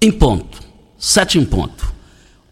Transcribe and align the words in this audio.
em 0.00 0.12
ponto. 0.12 0.60
Sete 0.98 1.38
em 1.38 1.44
ponto. 1.44 1.92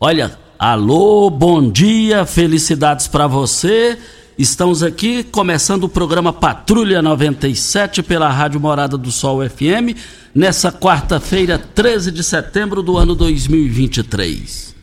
Olha, 0.00 0.38
alô, 0.58 1.30
bom 1.30 1.70
dia, 1.70 2.26
felicidades 2.26 3.06
para 3.06 3.26
você. 3.26 3.98
Estamos 4.36 4.82
aqui 4.82 5.22
começando 5.22 5.84
o 5.84 5.88
programa 5.88 6.32
Patrulha 6.32 7.00
97 7.00 8.02
pela 8.02 8.28
Rádio 8.28 8.60
Morada 8.60 8.98
do 8.98 9.12
Sol 9.12 9.48
FM, 9.48 9.96
nessa 10.34 10.72
quarta-feira, 10.72 11.56
13 11.56 12.10
de 12.10 12.24
setembro 12.24 12.82
do 12.82 12.96
ano 12.96 13.14
2023. 13.14 14.74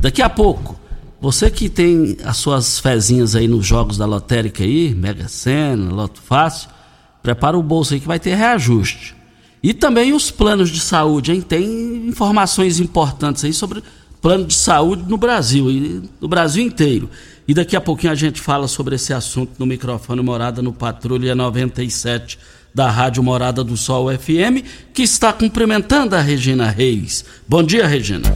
Daqui 0.00 0.20
a 0.20 0.28
pouco, 0.28 0.78
você 1.20 1.50
que 1.50 1.68
tem 1.70 2.18
as 2.24 2.36
suas 2.36 2.78
fezinhas 2.80 3.34
aí 3.34 3.48
nos 3.48 3.64
jogos 3.64 3.96
da 3.96 4.04
lotérica 4.04 4.62
aí, 4.62 4.94
Mega 4.94 5.28
Sena, 5.28 5.90
Loto 5.90 6.20
Fácil, 6.20 6.68
prepara 7.22 7.56
o 7.56 7.62
bolso 7.62 7.94
aí 7.94 8.00
que 8.00 8.06
vai 8.06 8.20
ter 8.20 8.34
reajuste. 8.34 9.21
E 9.62 9.72
também 9.72 10.12
os 10.12 10.30
planos 10.30 10.70
de 10.70 10.80
saúde, 10.80 11.32
hein? 11.32 11.40
Tem 11.40 12.08
informações 12.08 12.80
importantes 12.80 13.44
aí 13.44 13.52
sobre 13.52 13.82
plano 14.20 14.44
de 14.44 14.54
saúde 14.54 15.04
no 15.08 15.16
Brasil, 15.16 15.70
e 15.70 16.02
no 16.20 16.26
Brasil 16.26 16.64
inteiro. 16.64 17.08
E 17.46 17.54
daqui 17.54 17.76
a 17.76 17.80
pouquinho 17.80 18.12
a 18.12 18.16
gente 18.16 18.40
fala 18.40 18.66
sobre 18.66 18.96
esse 18.96 19.12
assunto 19.12 19.52
no 19.58 19.66
microfone 19.66 20.20
Morada 20.20 20.62
no 20.62 20.72
Patrulha 20.72 21.34
97 21.34 22.38
da 22.74 22.90
Rádio 22.90 23.22
Morada 23.22 23.62
do 23.62 23.76
Sol 23.76 24.08
FM, 24.10 24.64
que 24.92 25.02
está 25.02 25.32
cumprimentando 25.32 26.16
a 26.16 26.20
Regina 26.20 26.70
Reis. 26.70 27.24
Bom 27.46 27.62
dia, 27.62 27.86
Regina. 27.86 28.32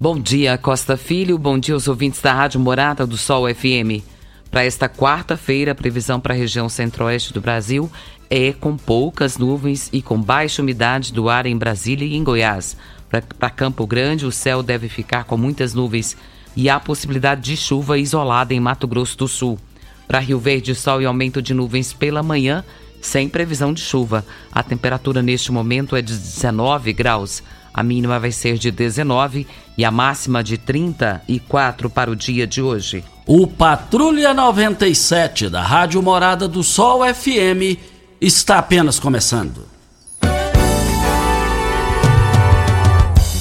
Bom 0.00 0.18
dia, 0.18 0.56
Costa 0.56 0.96
Filho. 0.96 1.36
Bom 1.36 1.58
dia 1.58 1.74
aos 1.74 1.88
ouvintes 1.88 2.20
da 2.20 2.32
Rádio 2.32 2.60
Morada 2.60 3.06
do 3.06 3.16
Sol 3.16 3.52
FM. 3.52 4.04
Para 4.50 4.64
esta 4.64 4.88
quarta-feira, 4.88 5.72
a 5.72 5.74
previsão 5.74 6.20
para 6.20 6.32
a 6.32 6.36
região 6.36 6.68
centro-oeste 6.68 7.32
do 7.34 7.40
Brasil 7.40 7.90
é 8.30 8.52
com 8.52 8.76
poucas 8.76 9.38
nuvens 9.38 9.88
e 9.92 10.02
com 10.02 10.20
baixa 10.20 10.62
umidade 10.62 11.12
do 11.12 11.28
ar 11.28 11.46
em 11.46 11.56
Brasília 11.56 12.06
e 12.06 12.14
em 12.14 12.22
Goiás. 12.22 12.76
Para 13.08 13.50
Campo 13.50 13.86
Grande, 13.86 14.26
o 14.26 14.32
céu 14.32 14.62
deve 14.62 14.88
ficar 14.88 15.24
com 15.24 15.36
muitas 15.36 15.72
nuvens 15.72 16.16
e 16.54 16.68
há 16.68 16.78
possibilidade 16.78 17.40
de 17.40 17.56
chuva 17.56 17.98
isolada 17.98 18.52
em 18.52 18.60
Mato 18.60 18.86
Grosso 18.86 19.16
do 19.16 19.28
Sul. 19.28 19.58
Para 20.06 20.18
Rio 20.18 20.38
Verde, 20.38 20.74
sol 20.74 21.00
e 21.00 21.06
aumento 21.06 21.40
de 21.40 21.54
nuvens 21.54 21.92
pela 21.92 22.22
manhã, 22.22 22.64
sem 23.00 23.28
previsão 23.28 23.72
de 23.72 23.80
chuva. 23.80 24.24
A 24.52 24.62
temperatura 24.62 25.22
neste 25.22 25.50
momento 25.50 25.96
é 25.96 26.02
de 26.02 26.12
19 26.12 26.92
graus. 26.92 27.42
A 27.72 27.82
mínima 27.82 28.18
vai 28.18 28.32
ser 28.32 28.58
de 28.58 28.70
19 28.70 29.46
e 29.76 29.84
a 29.84 29.90
máxima 29.90 30.42
de 30.42 30.58
34 30.58 31.88
para 31.88 32.10
o 32.10 32.16
dia 32.16 32.46
de 32.46 32.60
hoje. 32.60 33.04
O 33.26 33.46
Patrulha 33.46 34.34
97 34.34 35.48
da 35.48 35.62
Rádio 35.62 36.02
Morada 36.02 36.48
do 36.48 36.62
Sol 36.62 37.02
FM 37.14 37.97
está 38.20 38.58
apenas 38.58 38.98
começando. 38.98 39.66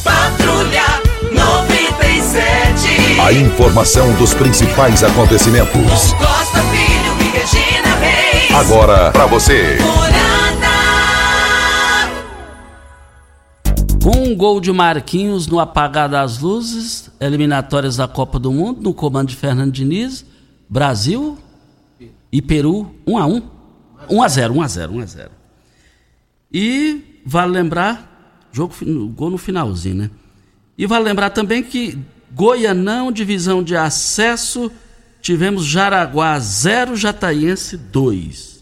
Patrulha 0.03 0.85
97. 1.33 3.19
A 3.19 3.33
informação 3.33 4.13
dos 4.15 4.33
principais 4.33 5.03
acontecimentos. 5.03 6.13
Costa 6.13 6.61
Filho 6.63 7.17
e 7.19 7.23
Regina 7.38 7.95
Reis. 7.95 8.51
Agora 8.53 9.11
para 9.11 9.25
você. 9.25 9.77
Com 14.03 14.23
um 14.23 14.35
gol 14.35 14.61
de 14.61 14.71
Marquinhos 14.71 15.47
no 15.47 15.59
apagar 15.59 16.07
das 16.07 16.39
luzes, 16.39 17.09
eliminatórias 17.19 17.97
da 17.97 18.07
Copa 18.07 18.39
do 18.39 18.53
Mundo, 18.53 18.81
no 18.81 18.94
comando 18.94 19.29
de 19.29 19.35
Fernando 19.35 19.71
Diniz, 19.71 20.23
Brasil 20.69 21.38
e 22.31 22.41
Peru 22.41 22.95
1 23.05 23.17
a 23.17 23.25
1 23.25 23.56
1 24.09 24.22
a 24.23 24.28
0 24.28 24.53
1 24.53 24.62
a 24.62 24.68
0 24.68 24.94
1 24.94 25.00
a 25.00 25.06
0 25.06 25.31
E 26.51 27.22
vale 27.25 27.51
lembrar, 27.51 28.47
jogo, 28.51 28.73
gol 29.09 29.29
no 29.29 29.38
finalzinho, 29.38 29.95
né? 29.95 30.12
E 30.78 30.85
vale 30.85 31.06
lembrar 31.06 31.31
também 31.31 31.63
que 31.63 31.97
Goianão, 32.31 33.12
divisão 33.12 33.63
de 33.63 33.75
acesso, 33.75 34.72
tivemos 35.22 35.66
Jaraguá 35.66 36.38
0, 36.40 36.95
Jataiense 36.95 37.78
2. 37.78 38.57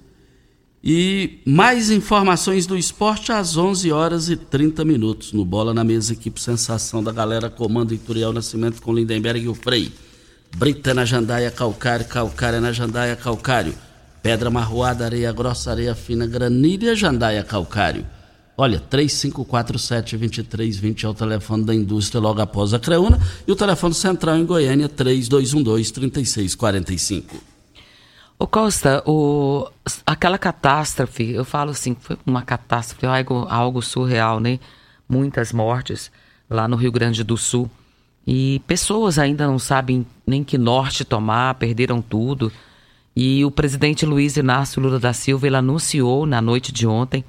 E 0.87 1.39
mais 1.45 1.89
informações 1.89 2.67
do 2.67 2.77
esporte 2.77 3.31
às 3.31 3.57
11 3.57 3.91
horas 3.91 4.29
e 4.29 4.35
30 4.35 4.85
minutos. 4.85 5.33
No 5.33 5.43
Bola 5.43 5.73
na 5.73 5.83
Mesa, 5.83 6.13
equipe 6.13 6.39
Sensação 6.39 7.03
da 7.03 7.11
galera, 7.11 7.49
comando 7.49 7.93
Ituriel 7.93 8.31
Nascimento 8.31 8.81
com 8.81 8.93
Lindenberg 8.93 9.45
e 9.45 9.49
o 9.49 9.55
Frei. 9.55 9.91
Brita 10.55 10.93
na 10.93 11.03
Jandaia 11.03 11.49
Calcário, 11.49 12.05
Calcária 12.05 12.61
na 12.61 12.71
Jandaia 12.71 13.15
Calcário. 13.15 13.73
Pedra 14.25 14.49
Marroada, 14.49 15.05
Areia 15.05 15.31
Grossa, 15.31 15.69
Areia 15.69 15.93
Fina, 15.93 16.25
Granilha, 16.25 16.95
Jandaia 16.95 17.43
Calcário. 17.43 18.03
Olha, 18.57 18.81
3547-2320 18.89 21.03
é 21.03 21.07
o 21.07 21.13
telefone 21.13 21.63
da 21.63 21.75
indústria 21.75 22.19
logo 22.19 22.41
após 22.41 22.73
a 22.73 22.79
Creuna 22.79 23.19
e 23.47 23.51
o 23.51 23.55
telefone 23.55 23.93
central 23.93 24.37
em 24.37 24.43
Goiânia, 24.43 24.89
3212-3645. 24.89 27.35
Ô 28.39 28.47
Costa, 28.47 29.03
o, 29.05 29.69
aquela 30.03 30.39
catástrofe, 30.39 31.29
eu 31.29 31.45
falo 31.45 31.69
assim, 31.69 31.95
foi 31.99 32.17
uma 32.25 32.41
catástrofe, 32.41 33.05
algo, 33.05 33.45
algo 33.47 33.79
surreal, 33.79 34.39
né? 34.39 34.59
Muitas 35.07 35.53
mortes 35.53 36.11
lá 36.49 36.67
no 36.67 36.75
Rio 36.75 36.91
Grande 36.91 37.23
do 37.23 37.37
Sul. 37.37 37.69
E 38.25 38.59
pessoas 38.65 39.19
ainda 39.19 39.45
não 39.45 39.59
sabem 39.59 40.03
nem 40.25 40.43
que 40.43 40.57
norte 40.57 41.05
tomar, 41.05 41.53
perderam 41.53 42.01
tudo. 42.01 42.51
E 43.15 43.45
o 43.45 43.51
presidente 43.51 44.05
Luiz 44.05 44.35
Inácio 44.35 44.81
Lula 44.81 44.99
da 44.99 45.13
Silva 45.13 45.47
ele 45.47 45.55
anunciou 45.55 46.25
na 46.25 46.41
noite 46.41 46.71
de 46.71 46.85
ontem 46.85 47.23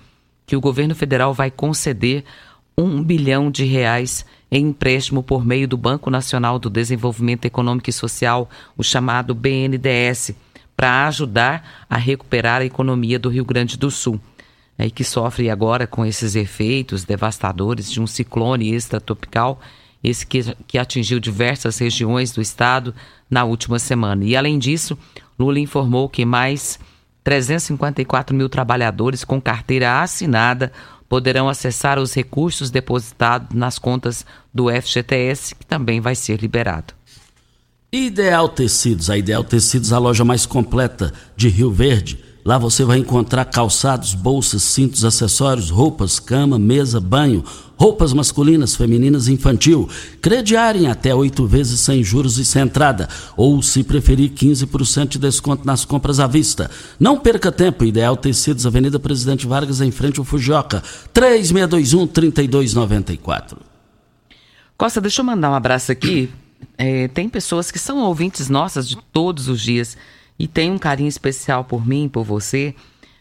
que 0.45 0.57
o 0.57 0.61
governo 0.61 0.95
federal 0.95 1.33
vai 1.33 1.51
conceder 1.51 2.25
um 2.77 3.03
bilhão 3.03 3.51
de 3.51 3.65
reais 3.65 4.27
em 4.51 4.67
empréstimo 4.67 5.23
por 5.23 5.45
meio 5.45 5.67
do 5.67 5.77
Banco 5.77 6.11
Nacional 6.11 6.59
do 6.59 6.69
Desenvolvimento 6.69 7.45
Econômico 7.45 7.89
e 7.89 7.93
Social, 7.93 8.51
o 8.77 8.83
chamado 8.83 9.35
BNDES, 9.35 10.33
para 10.77 11.07
ajudar 11.07 11.87
a 11.89 11.97
recuperar 11.97 12.61
a 12.61 12.65
economia 12.65 13.19
do 13.19 13.29
Rio 13.29 13.45
Grande 13.45 13.79
do 13.79 13.91
Sul, 13.91 14.21
né, 14.77 14.91
que 14.91 15.03
sofre 15.03 15.49
agora 15.49 15.87
com 15.87 16.05
esses 16.05 16.35
efeitos 16.35 17.03
devastadores 17.05 17.91
de 17.91 18.01
um 18.01 18.07
ciclone 18.07 18.75
extratropical, 18.75 19.61
esse 20.05 20.27
que, 20.27 20.55
que 20.67 20.79
atingiu 20.79 21.19
diversas 21.19 21.79
regiões 21.79 22.31
do 22.33 22.43
estado 22.43 22.95
na 23.29 23.45
última 23.45 23.79
semana. 23.79 24.25
E 24.25 24.37
além 24.37 24.59
disso, 24.59 24.97
Lula 25.39 25.59
informou 25.59 26.09
que 26.09 26.25
mais 26.25 26.79
354 27.25 28.35
mil 28.35 28.49
trabalhadores 28.49 29.25
com 29.25 29.41
carteira 29.41 30.01
assinada 30.01 30.73
poderão 31.09 31.49
acessar 31.49 31.99
os 31.99 32.15
recursos 32.15 32.71
depositados 32.71 33.57
nas 33.57 33.79
contas 33.79 34.25
do 34.53 34.69
FGTS, 34.71 35.55
que 35.55 35.67
também 35.67 36.01
vai 36.01 36.15
ser 36.15 36.41
liberado. 36.41 36.95
Ideal 37.93 38.49
Tecidos, 38.49 39.09
a 39.09 39.17
Ideal 39.17 39.45
Tecidos, 39.45 39.93
a 39.93 39.99
loja 39.99 40.25
mais 40.25 40.45
completa 40.45 41.13
de 41.37 41.49
Rio 41.49 41.71
Verde. 41.71 42.23
Lá 42.47 42.57
você 42.59 42.85
vai 42.85 42.99
encontrar 42.99 43.45
calçados, 43.47 44.15
bolsas, 44.15 44.63
cintos, 44.63 45.05
acessórios, 45.05 45.69
roupas, 45.69 46.21
cama, 46.21 46.61
mesa, 46.61 47.01
banho, 47.01 47.43
roupas 47.77 48.13
masculinas, 48.13 48.77
femininas 48.77 49.27
e 49.27 49.33
infantil. 49.33 49.91
Crediarem 50.23 50.87
até 50.87 51.13
oito 51.13 51.45
vezes 51.45 51.81
sem 51.81 52.05
juros 52.05 52.39
e 52.39 52.45
sem 52.45 52.63
entrada. 52.63 53.09
Ou, 53.37 53.61
se 53.61 53.83
preferir, 53.83 54.31
15% 54.31 55.09
de 55.09 55.19
desconto 55.19 55.67
nas 55.67 55.85
compras 55.85 56.21
à 56.21 56.29
vista. 56.29 56.71
Não 57.01 57.19
perca 57.19 57.51
tempo. 57.51 57.85
Ideal 57.85 58.17
Tecidos, 58.17 58.65
Avenida 58.65 59.01
Presidente 59.01 59.45
Vargas, 59.45 59.81
em 59.81 59.91
frente 59.91 60.21
ao 60.21 60.25
Fujioka. 60.25 60.85
3621-3294. 61.13 63.57
Costa, 64.79 65.01
deixa 65.01 65.21
eu 65.21 65.27
mandar 65.27 65.51
um 65.51 65.55
abraço 65.55 65.91
aqui. 65.91 66.31
É, 66.79 67.09
tem 67.09 67.29
pessoas 67.29 67.73
que 67.73 67.79
são 67.81 68.05
ouvintes 68.05 68.49
nossas 68.49 68.89
de 68.89 68.97
todos 69.13 69.49
os 69.49 69.61
dias 69.61 69.97
e 70.39 70.47
tem 70.47 70.71
um 70.71 70.79
carinho 70.79 71.09
especial 71.09 71.65
por 71.65 71.87
mim, 71.87 72.09
por 72.09 72.25
você. 72.25 72.75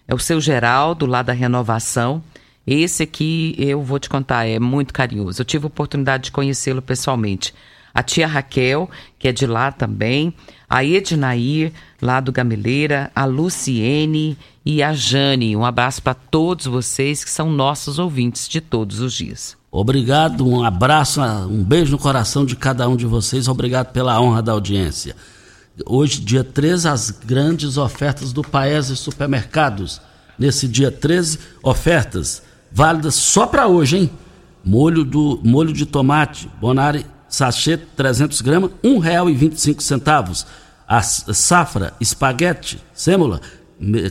É 0.07 0.13
o 0.13 0.19
seu 0.19 0.39
Geraldo, 0.39 1.05
lá 1.05 1.21
da 1.21 1.33
Renovação. 1.33 2.21
Esse 2.65 3.03
aqui, 3.03 3.55
eu 3.57 3.81
vou 3.81 3.99
te 3.99 4.09
contar, 4.09 4.45
é 4.45 4.59
muito 4.59 4.93
carinhoso. 4.93 5.41
Eu 5.41 5.45
tive 5.45 5.65
a 5.65 5.67
oportunidade 5.67 6.25
de 6.25 6.31
conhecê-lo 6.31 6.81
pessoalmente. 6.81 7.53
A 7.93 8.03
tia 8.03 8.27
Raquel, 8.27 8.89
que 9.17 9.27
é 9.27 9.31
de 9.31 9.47
lá 9.47 9.71
também. 9.71 10.33
A 10.69 10.83
Ednair, 10.83 11.71
lá 12.01 12.19
do 12.19 12.31
Gameleira. 12.31 13.09
A 13.15 13.23
Luciene 13.23 14.37
e 14.65 14.83
a 14.83 14.93
Jane. 14.93 15.55
Um 15.55 15.63
abraço 15.63 16.01
para 16.01 16.13
todos 16.13 16.65
vocês 16.65 17.23
que 17.23 17.29
são 17.29 17.49
nossos 17.49 17.99
ouvintes 17.99 18.49
de 18.49 18.59
todos 18.59 18.99
os 18.99 19.13
dias. 19.13 19.55
Obrigado, 19.71 20.47
um 20.47 20.63
abraço, 20.63 21.21
um 21.21 21.63
beijo 21.63 21.91
no 21.91 21.97
coração 21.97 22.45
de 22.45 22.55
cada 22.55 22.87
um 22.87 22.95
de 22.95 23.05
vocês. 23.05 23.47
Obrigado 23.47 23.91
pela 23.91 24.19
honra 24.19 24.41
da 24.41 24.53
audiência. 24.53 25.15
Hoje, 25.83 26.21
dia 26.21 26.43
13, 26.43 26.87
as 26.87 27.11
grandes 27.11 27.77
ofertas 27.77 28.31
do 28.31 28.41
Paese 28.41 28.95
Supermercados. 28.95 29.99
Nesse 30.39 30.67
dia 30.67 30.91
13, 30.91 31.39
ofertas 31.61 32.41
válidas 32.71 33.15
só 33.15 33.45
para 33.45 33.67
hoje, 33.67 33.97
hein? 33.97 34.11
Molho, 34.63 35.03
do, 35.03 35.39
molho 35.43 35.73
de 35.73 35.85
tomate, 35.85 36.49
Bonari, 36.59 37.05
sachê 37.27 37.77
300 37.77 38.41
gramas, 38.41 38.71
R$ 38.81 38.89
1,25. 38.89 40.45
A 40.87 41.01
safra, 41.01 41.93
espaguete, 41.99 42.79
sêmula, 42.93 43.41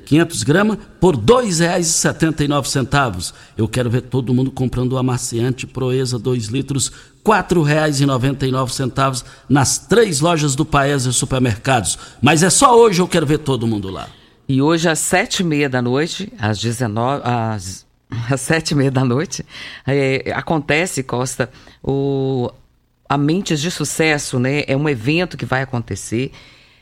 500 0.05 0.43
gramas 0.43 0.79
por 1.01 1.17
R$ 1.17 1.23
2,79. 1.23 3.33
Eu 3.57 3.67
quero 3.67 3.89
ver 3.89 4.03
todo 4.03 4.35
mundo 4.35 4.51
comprando 4.51 4.93
o 4.93 4.99
amaciante 4.99 5.67
Proeza 5.67 6.19
2 6.19 6.47
litros, 6.47 6.89
R$ 6.89 6.95
4,99 7.25 9.25
nas 9.49 9.79
três 9.79 10.21
lojas 10.21 10.55
do 10.55 10.65
Paese 10.65 11.13
Supermercados. 11.13 11.99
Mas 12.21 12.43
é 12.43 12.51
só 12.51 12.79
hoje 12.79 13.01
eu 13.01 13.09
quero 13.09 13.27
ver 13.27 13.39
todo 13.39 13.67
mundo 13.67 13.91
lá. 13.91 14.09
E 14.47 14.61
hoje 14.61 14.89
às 14.89 14.99
sete 14.99 15.41
e 15.41 15.45
meia 15.45 15.69
da 15.69 15.81
noite, 15.81 16.31
às 16.39 16.59
19, 16.59 17.23
às, 17.25 17.87
às 18.31 18.41
sete 18.41 18.73
e 18.73 18.75
meia 18.75 18.91
da 18.91 19.05
noite, 19.05 19.45
é, 19.87 20.33
acontece, 20.35 21.03
Costa, 21.03 21.51
o 21.83 22.51
a 23.07 23.19
Mentes 23.19 23.61
de 23.61 23.71
Sucesso, 23.71 24.39
né? 24.39 24.65
É 24.67 24.77
um 24.77 24.89
evento 24.89 25.37
que 25.37 25.45
vai 25.45 25.63
acontecer 25.63 26.33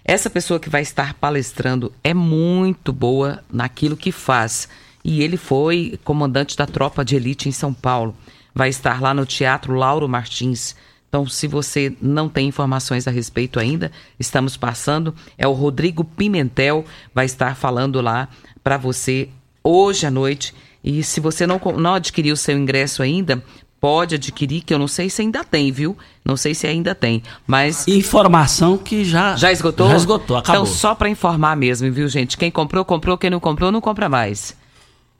essa 0.04 0.28
pessoa 0.28 0.58
que 0.58 0.69
vai 0.69 0.82
estar 0.82 1.14
palestrando 1.14 1.93
é 2.02 2.12
muito 2.12 2.93
boa 2.93 3.43
naquilo 3.50 3.96
que 3.96 4.10
faz. 4.10 4.69
E 5.04 5.22
ele 5.22 5.37
foi 5.37 5.99
comandante 6.04 6.56
da 6.56 6.66
tropa 6.66 7.04
de 7.04 7.16
elite 7.16 7.49
em 7.49 7.52
São 7.52 7.72
Paulo. 7.72 8.14
Vai 8.54 8.69
estar 8.69 9.00
lá 9.00 9.14
no 9.14 9.25
Teatro 9.25 9.75
Lauro 9.75 10.08
Martins. 10.08 10.75
Então, 11.08 11.26
se 11.26 11.46
você 11.46 11.94
não 12.00 12.28
tem 12.28 12.49
informações 12.49 13.06
a 13.06 13.10
respeito 13.10 13.60
ainda, 13.60 13.93
estamos 14.19 14.56
passando. 14.56 15.14
É 15.37 15.46
o 15.46 15.52
Rodrigo 15.52 16.04
Pimentel, 16.04 16.84
vai 17.14 17.26
estar 17.26 17.54
falando 17.54 18.00
lá 18.00 18.28
para 18.62 18.76
você 18.76 19.28
hoje 19.62 20.06
à 20.06 20.10
noite. 20.10 20.54
E 20.82 21.02
se 21.02 21.20
você 21.20 21.46
não, 21.46 21.60
não 21.76 21.94
adquiriu 21.94 22.34
o 22.34 22.37
seu 22.37 22.58
ingresso 22.58 23.02
ainda, 23.02 23.43
pode 23.82 24.14
adquirir, 24.14 24.61
que 24.61 24.73
eu 24.73 24.79
não 24.79 24.87
sei 24.87 25.11
se 25.11 25.20
ainda 25.23 25.43
tem, 25.43 25.73
viu? 25.73 25.99
Não 26.25 26.37
sei 26.37 26.55
se 26.55 26.69
ainda 26.69 26.94
tem, 26.94 27.20
mas... 27.44 27.88
Informação 27.88 28.79
que 28.79 29.05
já... 29.05 29.34
Já 29.34 29.50
esgotou? 29.50 29.88
Já 29.88 29.96
esgotou, 29.96 30.37
acabou. 30.37 30.62
Então, 30.62 30.73
só 30.73 30.94
para 30.94 31.08
informar 31.08 31.56
mesmo, 31.56 31.90
viu, 31.90 32.06
gente? 32.08 32.38
Quem 32.38 32.49
comprou, 32.49 32.84
comprou. 32.84 33.19
Quem 33.19 33.29
não 33.29 33.40
comprou, 33.40 33.73
não 33.73 33.81
compra 33.81 34.08
mais. 34.08 34.56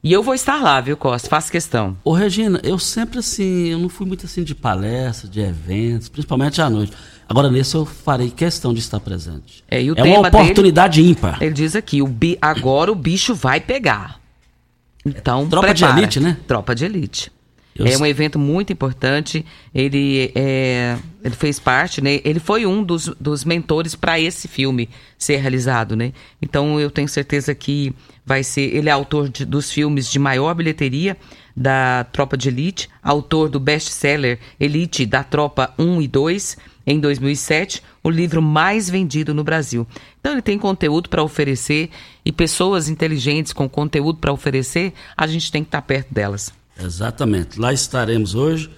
E 0.01 0.13
eu 0.13 0.23
vou 0.23 0.33
estar 0.33 0.61
lá, 0.61 0.79
viu, 0.79 0.95
Costa? 0.95 1.27
Faço 1.27 1.51
questão. 1.51 1.97
Ô, 2.05 2.13
Regina, 2.13 2.61
eu 2.63 2.79
sempre 2.79 3.19
assim, 3.19 3.67
eu 3.67 3.79
não 3.79 3.89
fui 3.89 4.07
muito 4.07 4.25
assim 4.25 4.45
de 4.45 4.55
palestra, 4.55 5.27
de 5.27 5.41
eventos, 5.41 6.07
principalmente 6.07 6.61
à 6.61 6.69
noite. 6.69 6.93
Agora, 7.27 7.51
nesse 7.51 7.75
eu 7.75 7.85
farei 7.85 8.29
questão 8.29 8.73
de 8.73 8.79
estar 8.79 9.01
presente. 9.01 9.61
É, 9.69 9.83
e 9.83 9.91
o 9.91 9.95
é 9.97 10.03
uma 10.03 10.29
oportunidade 10.29 11.01
dele, 11.01 11.11
ímpar. 11.11 11.37
Ele 11.43 11.53
diz 11.53 11.75
aqui, 11.75 12.01
o 12.01 12.07
bi, 12.07 12.37
agora 12.41 12.89
o 12.89 12.95
bicho 12.95 13.35
vai 13.35 13.59
pegar. 13.59 14.21
Então, 15.05 15.49
Tropa 15.49 15.67
prepara. 15.67 15.93
de 15.93 15.99
elite, 15.99 16.19
né? 16.21 16.37
Tropa 16.47 16.73
de 16.73 16.85
elite. 16.85 17.29
Eu 17.75 17.87
é 17.87 17.97
um 17.97 18.05
evento 18.05 18.37
muito 18.37 18.71
importante. 18.71 19.45
Ele, 19.73 20.31
é, 20.35 20.97
ele 21.23 21.35
fez 21.35 21.59
parte, 21.59 22.01
né? 22.01 22.19
Ele 22.23 22.39
foi 22.39 22.65
um 22.65 22.83
dos, 22.83 23.07
dos 23.19 23.43
mentores 23.43 23.95
para 23.95 24.19
esse 24.19 24.47
filme 24.47 24.89
ser 25.17 25.37
realizado, 25.37 25.95
né? 25.95 26.13
Então 26.41 26.79
eu 26.79 26.91
tenho 26.91 27.07
certeza 27.07 27.55
que 27.55 27.93
vai 28.25 28.43
ser. 28.43 28.75
Ele 28.75 28.89
é 28.89 28.91
autor 28.91 29.29
de, 29.29 29.43
dos 29.45 29.71
filmes 29.71 30.09
de 30.11 30.19
maior 30.19 30.53
bilheteria 30.53 31.17
da 31.55 32.03
Tropa 32.11 32.37
de 32.37 32.49
Elite, 32.49 32.89
autor 33.01 33.49
do 33.49 33.59
best-seller 33.59 34.39
Elite 34.59 35.05
da 35.05 35.23
Tropa 35.23 35.73
1 35.77 36.01
e 36.01 36.07
2 36.07 36.57
em 36.85 36.99
2007, 36.99 37.81
o 38.03 38.09
livro 38.09 38.41
mais 38.41 38.89
vendido 38.89 39.33
no 39.33 39.43
Brasil. 39.43 39.87
Então 40.19 40.33
ele 40.33 40.41
tem 40.41 40.59
conteúdo 40.59 41.09
para 41.09 41.23
oferecer 41.23 41.89
e 42.25 42.31
pessoas 42.31 42.89
inteligentes 42.89 43.53
com 43.53 43.69
conteúdo 43.69 44.19
para 44.19 44.33
oferecer, 44.33 44.93
a 45.15 45.25
gente 45.25 45.51
tem 45.51 45.63
que 45.63 45.69
estar 45.69 45.81
tá 45.81 45.87
perto 45.87 46.13
delas. 46.13 46.51
Exatamente. 46.79 47.59
Lá 47.59 47.73
estaremos 47.73 48.35
hoje. 48.35 48.69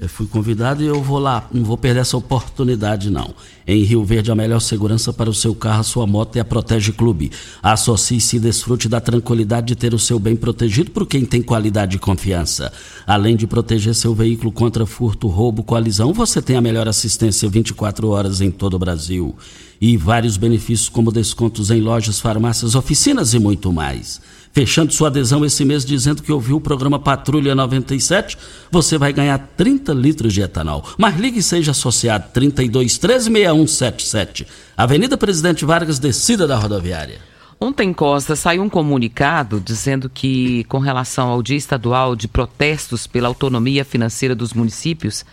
Eu 0.00 0.08
fui 0.08 0.26
convidado 0.26 0.82
e 0.82 0.86
eu 0.86 1.02
vou 1.02 1.18
lá, 1.18 1.46
não 1.52 1.62
vou 1.62 1.76
perder 1.76 2.00
essa 2.00 2.16
oportunidade 2.16 3.10
não. 3.10 3.34
Em 3.66 3.82
Rio 3.82 4.02
Verde, 4.02 4.32
a 4.32 4.34
melhor 4.34 4.58
segurança 4.60 5.12
para 5.12 5.28
o 5.28 5.34
seu 5.34 5.54
carro, 5.54 5.80
a 5.80 5.82
sua 5.82 6.06
moto 6.06 6.36
é 6.36 6.40
a 6.40 6.44
Protege 6.44 6.90
Clube. 6.90 7.30
Associe-se 7.62 8.38
e 8.38 8.40
desfrute 8.40 8.88
da 8.88 8.98
tranquilidade 8.98 9.66
de 9.66 9.76
ter 9.76 9.92
o 9.92 9.98
seu 9.98 10.18
bem 10.18 10.36
protegido 10.36 10.90
por 10.90 11.06
quem 11.06 11.26
tem 11.26 11.42
qualidade 11.42 11.96
e 11.96 11.98
confiança. 11.98 12.72
Além 13.06 13.36
de 13.36 13.46
proteger 13.46 13.94
seu 13.94 14.14
veículo 14.14 14.50
contra 14.50 14.86
furto, 14.86 15.28
roubo, 15.28 15.62
colisão, 15.62 16.14
você 16.14 16.40
tem 16.40 16.56
a 16.56 16.62
melhor 16.62 16.88
assistência 16.88 17.46
24 17.50 18.08
horas 18.08 18.40
em 18.40 18.50
todo 18.50 18.72
o 18.72 18.78
Brasil. 18.78 19.36
E 19.78 19.98
vários 19.98 20.38
benefícios 20.38 20.88
como 20.88 21.12
descontos 21.12 21.70
em 21.70 21.80
lojas, 21.82 22.18
farmácias, 22.18 22.74
oficinas 22.74 23.34
e 23.34 23.38
muito 23.38 23.70
mais 23.70 24.18
fechando 24.52 24.92
sua 24.92 25.08
adesão 25.08 25.44
esse 25.44 25.64
mês 25.64 25.84
dizendo 25.84 26.22
que 26.22 26.32
ouviu 26.32 26.56
o 26.56 26.60
programa 26.60 26.98
Patrulha 26.98 27.54
97, 27.54 28.36
você 28.70 28.98
vai 28.98 29.12
ganhar 29.12 29.38
30 29.56 29.92
litros 29.92 30.32
de 30.32 30.42
etanol. 30.42 30.84
Mas 30.98 31.16
ligue 31.16 31.38
e 31.38 31.42
seja 31.42 31.70
associado 31.70 32.28
32 32.32 32.98
136177. 32.98 34.46
Avenida 34.76 35.16
Presidente 35.16 35.64
Vargas, 35.64 35.98
descida 35.98 36.46
da 36.46 36.56
rodoviária. 36.56 37.20
Ontem, 37.62 37.92
Costa, 37.92 38.34
saiu 38.34 38.62
um 38.62 38.70
comunicado 38.70 39.60
dizendo 39.60 40.08
que, 40.08 40.64
com 40.64 40.78
relação 40.78 41.28
ao 41.28 41.42
Dia 41.42 41.58
Estadual 41.58 42.16
de 42.16 42.26
Protestos 42.26 43.06
pela 43.06 43.28
Autonomia 43.28 43.84
Financeira 43.84 44.34
dos 44.34 44.54
Municípios, 44.54 45.26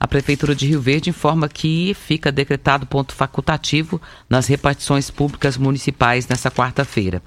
a 0.00 0.06
Prefeitura 0.08 0.56
de 0.56 0.66
Rio 0.66 0.80
Verde 0.80 1.10
informa 1.10 1.48
que 1.48 1.94
fica 1.94 2.32
decretado 2.32 2.84
ponto 2.84 3.14
facultativo 3.14 4.00
nas 4.28 4.48
repartições 4.48 5.08
públicas 5.08 5.56
municipais 5.56 6.26
nessa 6.26 6.50
quarta-feira. 6.50 7.22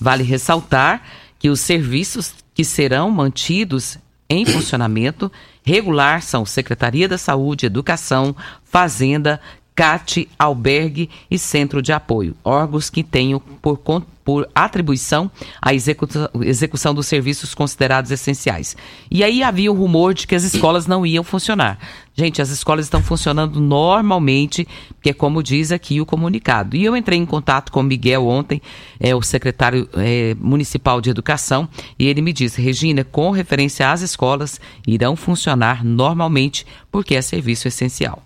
Vale 0.00 0.22
ressaltar 0.22 1.02
que 1.38 1.48
os 1.48 1.60
serviços 1.60 2.34
que 2.54 2.64
serão 2.64 3.10
mantidos 3.10 3.98
em 4.28 4.44
funcionamento 4.44 5.30
regular 5.62 6.22
são 6.22 6.44
Secretaria 6.44 7.08
da 7.08 7.18
Saúde, 7.18 7.66
Educação, 7.66 8.34
Fazenda, 8.64 9.40
CAT, 9.76 10.26
Albergue 10.38 11.10
e 11.30 11.38
Centro 11.38 11.82
de 11.82 11.92
Apoio, 11.92 12.34
órgãos 12.42 12.88
que 12.88 13.04
tenham 13.04 13.38
por, 13.38 13.78
por 14.24 14.48
atribuição 14.54 15.30
a 15.60 15.74
execução, 15.74 16.30
execução 16.40 16.94
dos 16.94 17.06
serviços 17.06 17.54
considerados 17.54 18.10
essenciais. 18.10 18.74
E 19.10 19.22
aí 19.22 19.42
havia 19.42 19.70
o 19.70 19.74
rumor 19.74 20.14
de 20.14 20.26
que 20.26 20.34
as 20.34 20.44
escolas 20.44 20.86
não 20.86 21.04
iam 21.04 21.22
funcionar. 21.22 21.78
Gente, 22.14 22.40
as 22.40 22.48
escolas 22.48 22.86
estão 22.86 23.02
funcionando 23.02 23.60
normalmente, 23.60 24.66
que 25.02 25.10
é 25.10 25.12
como 25.12 25.42
diz 25.42 25.70
aqui 25.70 26.00
o 26.00 26.06
comunicado. 26.06 26.74
E 26.74 26.82
eu 26.82 26.96
entrei 26.96 27.18
em 27.18 27.26
contato 27.26 27.70
com 27.70 27.80
o 27.80 27.84
Miguel 27.84 28.26
ontem, 28.26 28.62
é, 28.98 29.14
o 29.14 29.20
secretário 29.20 29.86
é, 29.92 30.34
municipal 30.40 31.02
de 31.02 31.10
educação, 31.10 31.68
e 31.98 32.06
ele 32.06 32.22
me 32.22 32.32
disse, 32.32 32.62
Regina, 32.62 33.04
com 33.04 33.30
referência 33.30 33.92
às 33.92 34.00
escolas, 34.00 34.58
irão 34.86 35.14
funcionar 35.14 35.84
normalmente, 35.84 36.66
porque 36.90 37.14
é 37.14 37.20
serviço 37.20 37.68
essencial. 37.68 38.22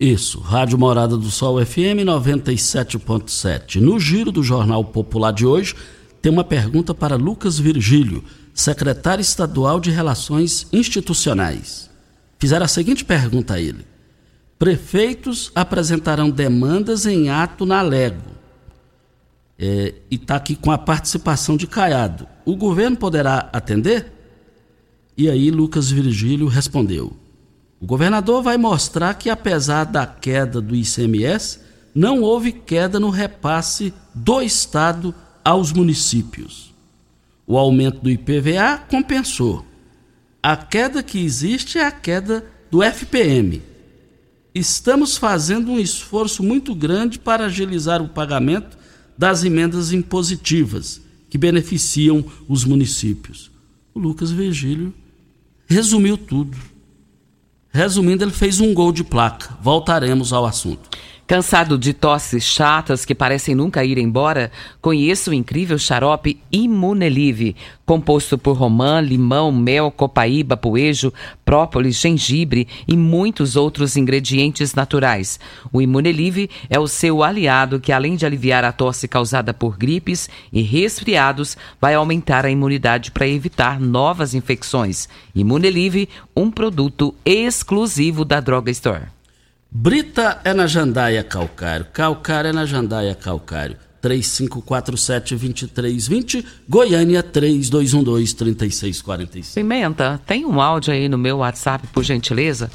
Isso, 0.00 0.40
Rádio 0.40 0.78
Morada 0.78 1.14
do 1.14 1.30
Sol 1.30 1.62
FM 1.62 2.06
97.7. 2.06 3.82
No 3.82 4.00
giro 4.00 4.32
do 4.32 4.42
Jornal 4.42 4.82
Popular 4.82 5.30
de 5.30 5.44
hoje, 5.44 5.74
tem 6.22 6.32
uma 6.32 6.42
pergunta 6.42 6.94
para 6.94 7.16
Lucas 7.16 7.58
Virgílio, 7.58 8.24
secretário 8.54 9.20
estadual 9.20 9.78
de 9.78 9.90
Relações 9.90 10.66
Institucionais. 10.72 11.90
Fizeram 12.38 12.64
a 12.64 12.68
seguinte 12.68 13.04
pergunta 13.04 13.52
a 13.52 13.60
ele: 13.60 13.84
Prefeitos 14.58 15.52
apresentarão 15.54 16.30
demandas 16.30 17.04
em 17.04 17.28
ato 17.28 17.66
na 17.66 17.82
Lego. 17.82 18.30
É, 19.58 19.96
e 20.10 20.14
está 20.14 20.36
aqui 20.36 20.56
com 20.56 20.70
a 20.70 20.78
participação 20.78 21.58
de 21.58 21.66
Caiado. 21.66 22.26
O 22.46 22.56
governo 22.56 22.96
poderá 22.96 23.50
atender? 23.52 24.10
E 25.14 25.28
aí 25.28 25.50
Lucas 25.50 25.90
Virgílio 25.90 26.46
respondeu: 26.46 27.14
o 27.80 27.86
governador 27.86 28.42
vai 28.42 28.58
mostrar 28.58 29.14
que, 29.14 29.30
apesar 29.30 29.84
da 29.84 30.06
queda 30.06 30.60
do 30.60 30.76
ICMS, 30.76 31.60
não 31.94 32.20
houve 32.20 32.52
queda 32.52 33.00
no 33.00 33.08
repasse 33.08 33.94
do 34.14 34.42
Estado 34.42 35.14
aos 35.42 35.72
municípios. 35.72 36.74
O 37.46 37.56
aumento 37.56 38.00
do 38.00 38.10
IPVA 38.10 38.78
compensou. 38.88 39.64
A 40.42 40.56
queda 40.56 41.02
que 41.02 41.18
existe 41.18 41.78
é 41.78 41.86
a 41.86 41.90
queda 41.90 42.44
do 42.70 42.82
FPM. 42.82 43.62
Estamos 44.54 45.16
fazendo 45.16 45.72
um 45.72 45.78
esforço 45.78 46.42
muito 46.42 46.74
grande 46.74 47.18
para 47.18 47.46
agilizar 47.46 48.02
o 48.02 48.08
pagamento 48.08 48.76
das 49.16 49.42
emendas 49.42 49.90
impositivas 49.92 51.00
que 51.30 51.38
beneficiam 51.38 52.24
os 52.46 52.64
municípios. 52.64 53.50
O 53.94 53.98
Lucas 53.98 54.30
Virgílio 54.30 54.92
resumiu 55.66 56.18
tudo. 56.18 56.56
Resumindo, 57.72 58.24
ele 58.24 58.32
fez 58.32 58.60
um 58.60 58.74
gol 58.74 58.92
de 58.92 59.04
placa. 59.04 59.56
Voltaremos 59.62 60.32
ao 60.32 60.44
assunto. 60.44 60.88
Cansado 61.30 61.78
de 61.78 61.94
tosses 61.94 62.42
chatas 62.42 63.04
que 63.04 63.14
parecem 63.14 63.54
nunca 63.54 63.84
ir 63.84 63.98
embora? 63.98 64.50
Conheça 64.80 65.30
o 65.30 65.32
incrível 65.32 65.78
xarope 65.78 66.40
Imunelive, 66.50 67.54
composto 67.86 68.36
por 68.36 68.56
romã, 68.56 69.00
limão, 69.00 69.52
mel, 69.52 69.92
copaíba, 69.92 70.56
poejo, 70.56 71.12
própolis, 71.44 72.00
gengibre 72.00 72.66
e 72.84 72.96
muitos 72.96 73.54
outros 73.54 73.96
ingredientes 73.96 74.74
naturais. 74.74 75.38
O 75.72 75.80
Imunelive 75.80 76.50
é 76.68 76.80
o 76.80 76.88
seu 76.88 77.22
aliado 77.22 77.78
que, 77.78 77.92
além 77.92 78.16
de 78.16 78.26
aliviar 78.26 78.64
a 78.64 78.72
tosse 78.72 79.06
causada 79.06 79.54
por 79.54 79.78
gripes 79.78 80.28
e 80.52 80.62
resfriados, 80.62 81.56
vai 81.80 81.94
aumentar 81.94 82.44
a 82.44 82.50
imunidade 82.50 83.12
para 83.12 83.28
evitar 83.28 83.78
novas 83.78 84.34
infecções. 84.34 85.08
Imunelive, 85.32 86.08
um 86.36 86.50
produto 86.50 87.14
exclusivo 87.24 88.24
da 88.24 88.40
Droga 88.40 88.72
Store. 88.72 89.19
Brita 89.72 90.40
é 90.42 90.52
na 90.52 90.66
Jandaia 90.66 91.22
Calcário, 91.22 91.86
Calcário 91.92 92.48
é 92.48 92.52
na 92.52 92.66
Jandaia 92.66 93.14
Calcário. 93.14 93.76
3547-2320, 94.02 96.44
Goiânia 96.68 97.22
3212-3645. 97.22 99.54
Pimenta, 99.54 100.20
tem 100.26 100.44
um 100.44 100.60
áudio 100.60 100.92
aí 100.92 101.08
no 101.08 101.16
meu 101.16 101.36
WhatsApp, 101.38 101.86
por 101.88 102.02
gentileza? 102.02 102.68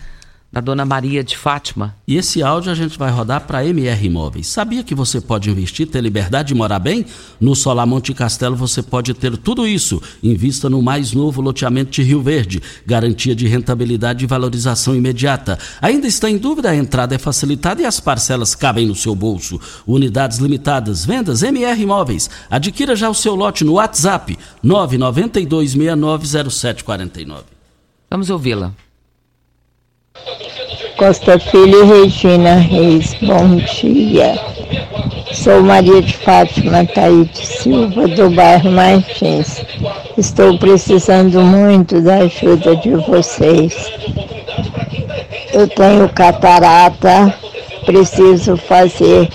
Da 0.56 0.62
Dona 0.62 0.86
Maria 0.86 1.22
de 1.22 1.38
Fátima. 1.38 1.94
E 2.08 2.16
esse 2.16 2.42
áudio 2.42 2.72
a 2.72 2.76
gente 2.76 2.98
vai 2.98 3.12
rodar 3.12 3.42
para 3.42 3.66
MR 3.66 4.06
Imóveis. 4.06 4.48
Sabia 4.48 4.86
que 4.86 4.96
você 4.96 5.20
pode 5.20 5.50
investir, 5.50 5.86
ter 5.86 6.00
liberdade 6.00 6.48
de 6.48 6.56
morar 6.56 6.80
bem? 6.80 7.06
No 7.42 7.54
Solar 7.54 7.86
Monte 7.86 8.14
Castelo 8.14 8.56
você 8.56 8.82
pode 8.82 9.14
ter 9.14 9.36
tudo 9.36 9.68
isso. 9.68 10.02
Invista 10.24 10.70
no 10.70 10.82
mais 10.82 11.12
novo 11.12 11.42
loteamento 11.42 11.92
de 11.92 12.04
Rio 12.04 12.22
Verde. 12.22 12.64
Garantia 12.86 13.36
de 13.36 13.46
rentabilidade 13.48 14.24
e 14.24 14.28
valorização 14.28 14.96
imediata. 14.96 15.60
Ainda 15.82 16.08
está 16.08 16.30
em 16.30 16.38
dúvida? 16.38 16.70
A 16.70 16.76
entrada 16.76 17.14
é 17.14 17.18
facilitada 17.18 17.82
e 17.82 17.86
as 17.86 18.00
parcelas 18.00 18.56
cabem 18.56 18.88
no 18.88 18.96
seu 18.96 19.14
bolso. 19.14 19.60
Unidades 19.86 20.38
limitadas. 20.38 21.04
Vendas 21.04 21.44
MR 21.44 21.82
Imóveis. 21.82 22.30
Adquira 22.50 22.96
já 22.96 23.10
o 23.10 23.14
seu 23.14 23.36
lote 23.36 23.66
no 23.66 23.74
WhatsApp 23.74 24.40
992690749. 24.64 27.44
Vamos 28.10 28.30
ouvi-la. 28.30 28.85
Costa 30.98 31.38
Filho 31.38 31.86
Regina 31.86 32.56
Reis, 32.56 33.14
bom 33.22 33.58
dia. 33.58 34.40
Sou 35.34 35.62
Maria 35.62 36.02
de 36.02 36.14
Fátima 36.14 36.86
Taíde 36.86 37.46
Silva, 37.46 38.08
do 38.08 38.30
bairro 38.30 38.72
Martins. 38.72 39.62
Estou 40.18 40.58
precisando 40.58 41.42
muito 41.42 42.02
da 42.02 42.20
ajuda 42.20 42.78
de 42.78 42.92
vocês. 42.92 43.76
Eu 45.54 45.68
tenho 45.68 46.08
catarata, 46.08 47.34
preciso 47.86 48.56
fazer 48.56 49.28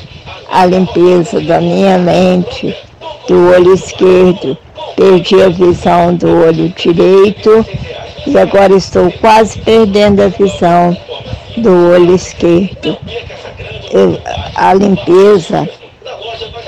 a 0.51 0.65
limpeza 0.65 1.43
da 1.43 1.61
minha 1.61 1.99
mente, 1.99 2.75
do 3.29 3.51
olho 3.51 3.75
esquerdo. 3.75 4.57
Perdi 4.97 5.43
a 5.43 5.49
visão 5.51 6.15
do 6.15 6.29
olho 6.29 6.69
direito 6.71 7.65
e 8.27 8.39
agora 8.39 8.75
estou 8.75 9.11
quase 9.21 9.59
perdendo 9.61 10.23
a 10.23 10.29
visão 10.29 10.97
do 11.57 11.93
olho 11.93 12.15
esquerdo. 12.15 12.97
Eu, 13.93 14.21
a 14.55 14.75
limpeza 14.75 15.69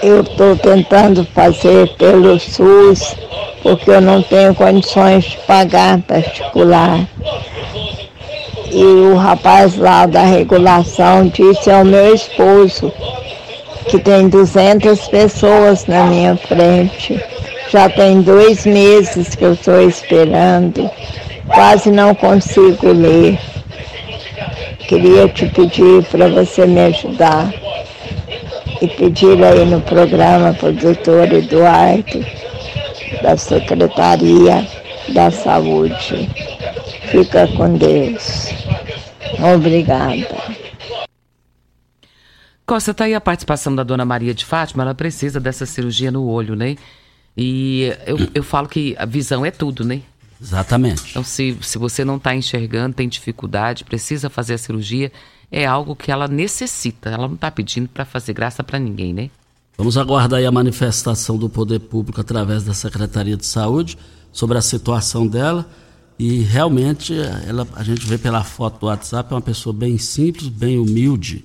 eu 0.03 0.23
estou 0.23 0.57
tentando 0.57 1.25
fazer 1.27 1.89
pelo 1.97 2.39
SUS, 2.39 3.15
porque 3.63 3.91
eu 3.91 4.01
não 4.01 4.21
tenho 4.21 4.55
condições 4.55 5.25
de 5.25 5.37
pagar 5.47 6.01
particular. 6.03 7.07
E 8.69 8.83
o 8.83 9.15
rapaz 9.15 9.77
lá 9.77 10.07
da 10.07 10.23
regulação 10.23 11.29
disse 11.29 11.71
ao 11.71 11.85
meu 11.85 12.15
esposo 12.15 12.93
que 13.87 13.99
tem 13.99 14.29
200 14.29 15.07
pessoas 15.09 15.87
na 15.87 16.05
minha 16.05 16.37
frente. 16.37 17.23
Já 17.71 17.89
tem 17.89 18.23
dois 18.23 18.67
meses 18.67 19.35
que 19.35 19.45
eu 19.45 19.53
estou 19.53 19.81
esperando 19.83 20.91
quase 21.55 21.91
não 21.91 22.15
consigo 22.15 22.93
ler. 22.93 23.39
Queria 24.89 25.29
te 25.29 25.47
pedir 25.47 26.05
para 26.05 26.29
você 26.29 26.67
me 26.67 26.81
ajudar 26.81 27.53
e 28.81 28.89
pedir 28.89 29.43
aí 29.43 29.65
no 29.65 29.81
programa 29.81 30.53
para 30.55 30.71
o 30.71 30.73
doutor 30.73 31.33
Eduardo, 31.33 32.25
da 33.23 33.37
Secretaria 33.37 34.67
da 35.09 35.31
Saúde. 35.31 36.29
Fica 37.11 37.47
com 37.49 37.77
Deus. 37.77 38.49
Obrigada. 39.55 40.63
Costa, 42.67 42.95
tá 42.95 43.05
aí 43.05 43.15
a 43.15 43.21
participação 43.21 43.75
da 43.75 43.83
dona 43.83 44.05
Maria 44.05 44.33
de 44.33 44.45
Fátima, 44.45 44.83
ela 44.83 44.95
precisa 44.95 45.39
dessa 45.39 45.67
cirurgia 45.67 46.11
no 46.11 46.27
olho, 46.27 46.57
né? 46.57 46.77
E 47.37 47.93
eu, 48.07 48.19
eu 48.35 48.43
falo 48.43 48.69
que 48.69 48.95
a 48.99 49.05
visão 49.05 49.45
é 49.45 49.51
tudo, 49.51 49.85
né? 49.85 50.03
Exatamente. 50.43 51.11
Então, 51.11 51.23
se, 51.23 51.57
se 51.63 51.79
você 51.79 52.05
não 52.05 52.17
está 52.17 52.35
enxergando, 52.35 52.97
tem 52.97 53.09
dificuldade, 53.09 53.85
precisa 53.85 54.29
fazer 54.29 54.55
a 54.55 54.59
cirurgia, 54.59 55.13
é 55.51 55.65
algo 55.65 55.95
que 55.95 56.11
ela 56.11 56.27
necessita. 56.27 57.11
Ela 57.11 57.29
não 57.29 57.37
está 57.37 57.51
pedindo 57.51 57.89
para 57.89 58.05
fazer 58.05 58.33
graça 58.33 58.65
para 58.65 58.79
ninguém, 58.79 59.13
né? 59.13 59.31
Vamos 59.79 59.97
aguardar 59.97 60.41
aí 60.41 60.47
a 60.47 60.51
manifestação 60.51 61.37
do 61.37 61.49
poder 61.49 61.79
público 61.79 62.21
através 62.21 62.65
da 62.65 62.75
Secretaria 62.75 63.37
de 63.37 63.47
Saúde 63.47 63.97
sobre 64.33 64.59
a 64.59 64.63
situação 64.63 65.27
dela. 65.27 65.69
E 66.19 66.41
realmente 66.41 67.15
ela, 67.47 67.67
a 67.75 67.83
gente 67.83 68.05
vê 68.07 68.19
pela 68.19 68.45
foto 68.45 68.81
do 68.81 68.87
WhatsApp, 68.87 69.33
é 69.33 69.35
uma 69.35 69.41
pessoa 69.41 69.73
bem 69.73 69.97
simples, 69.97 70.49
bem 70.49 70.79
humilde. 70.79 71.45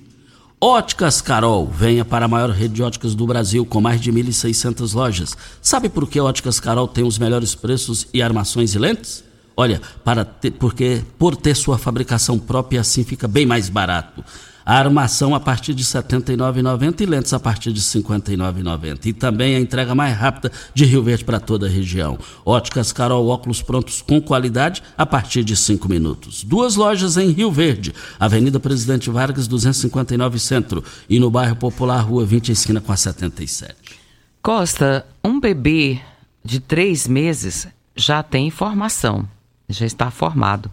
Óticas 0.60 1.20
Carol, 1.20 1.68
venha 1.68 2.04
para 2.04 2.24
a 2.24 2.28
maior 2.28 2.50
rede 2.50 2.74
de 2.74 2.82
óticas 2.82 3.14
do 3.14 3.24
Brasil, 3.24 3.64
com 3.64 3.80
mais 3.80 4.00
de 4.00 4.10
1.600 4.10 4.92
lojas. 4.92 5.36
Sabe 5.62 5.88
por 5.88 6.08
que 6.08 6.18
Óticas 6.18 6.58
Carol 6.58 6.88
tem 6.88 7.04
os 7.04 7.16
melhores 7.16 7.54
preços 7.54 8.08
e 8.12 8.20
armações 8.20 8.74
e 8.74 8.78
lentes? 8.78 9.22
Olha, 9.56 9.80
para 10.02 10.24
ter, 10.24 10.50
porque 10.50 11.04
por 11.16 11.36
ter 11.36 11.54
sua 11.54 11.78
fabricação 11.78 12.40
própria, 12.40 12.80
assim 12.80 13.04
fica 13.04 13.28
bem 13.28 13.46
mais 13.46 13.68
barato. 13.68 14.24
A 14.68 14.74
armação 14.74 15.34
a 15.34 15.40
partir 15.40 15.72
de 15.72 15.82
R$ 15.82 15.88
79,90 15.88 17.00
e 17.00 17.06
lentes 17.06 17.32
a 17.32 17.40
partir 17.40 17.72
de 17.72 17.80
R$ 17.80 17.86
59,90. 17.86 19.06
E 19.06 19.14
também 19.14 19.56
a 19.56 19.60
entrega 19.60 19.94
mais 19.94 20.14
rápida 20.14 20.52
de 20.74 20.84
Rio 20.84 21.02
Verde 21.02 21.24
para 21.24 21.40
toda 21.40 21.64
a 21.64 21.70
região. 21.70 22.18
Óticas 22.44 22.92
Carol, 22.92 23.28
óculos 23.28 23.62
prontos 23.62 24.02
com 24.02 24.20
qualidade 24.20 24.82
a 24.98 25.06
partir 25.06 25.42
de 25.42 25.56
5 25.56 25.88
minutos. 25.88 26.44
Duas 26.44 26.76
lojas 26.76 27.16
em 27.16 27.30
Rio 27.30 27.50
Verde, 27.50 27.94
Avenida 28.20 28.60
Presidente 28.60 29.08
Vargas, 29.08 29.48
259 29.48 30.38
Centro. 30.38 30.84
E 31.08 31.18
no 31.18 31.30
bairro 31.30 31.56
Popular, 31.56 32.02
Rua 32.02 32.26
20, 32.26 32.52
esquina 32.52 32.78
com 32.78 32.92
a 32.92 32.96
77. 32.98 33.74
Costa, 34.42 35.06
um 35.24 35.40
bebê 35.40 35.98
de 36.44 36.60
três 36.60 37.08
meses 37.08 37.66
já 37.96 38.22
tem 38.22 38.50
formação, 38.50 39.26
já 39.66 39.86
está 39.86 40.10
formado. 40.10 40.70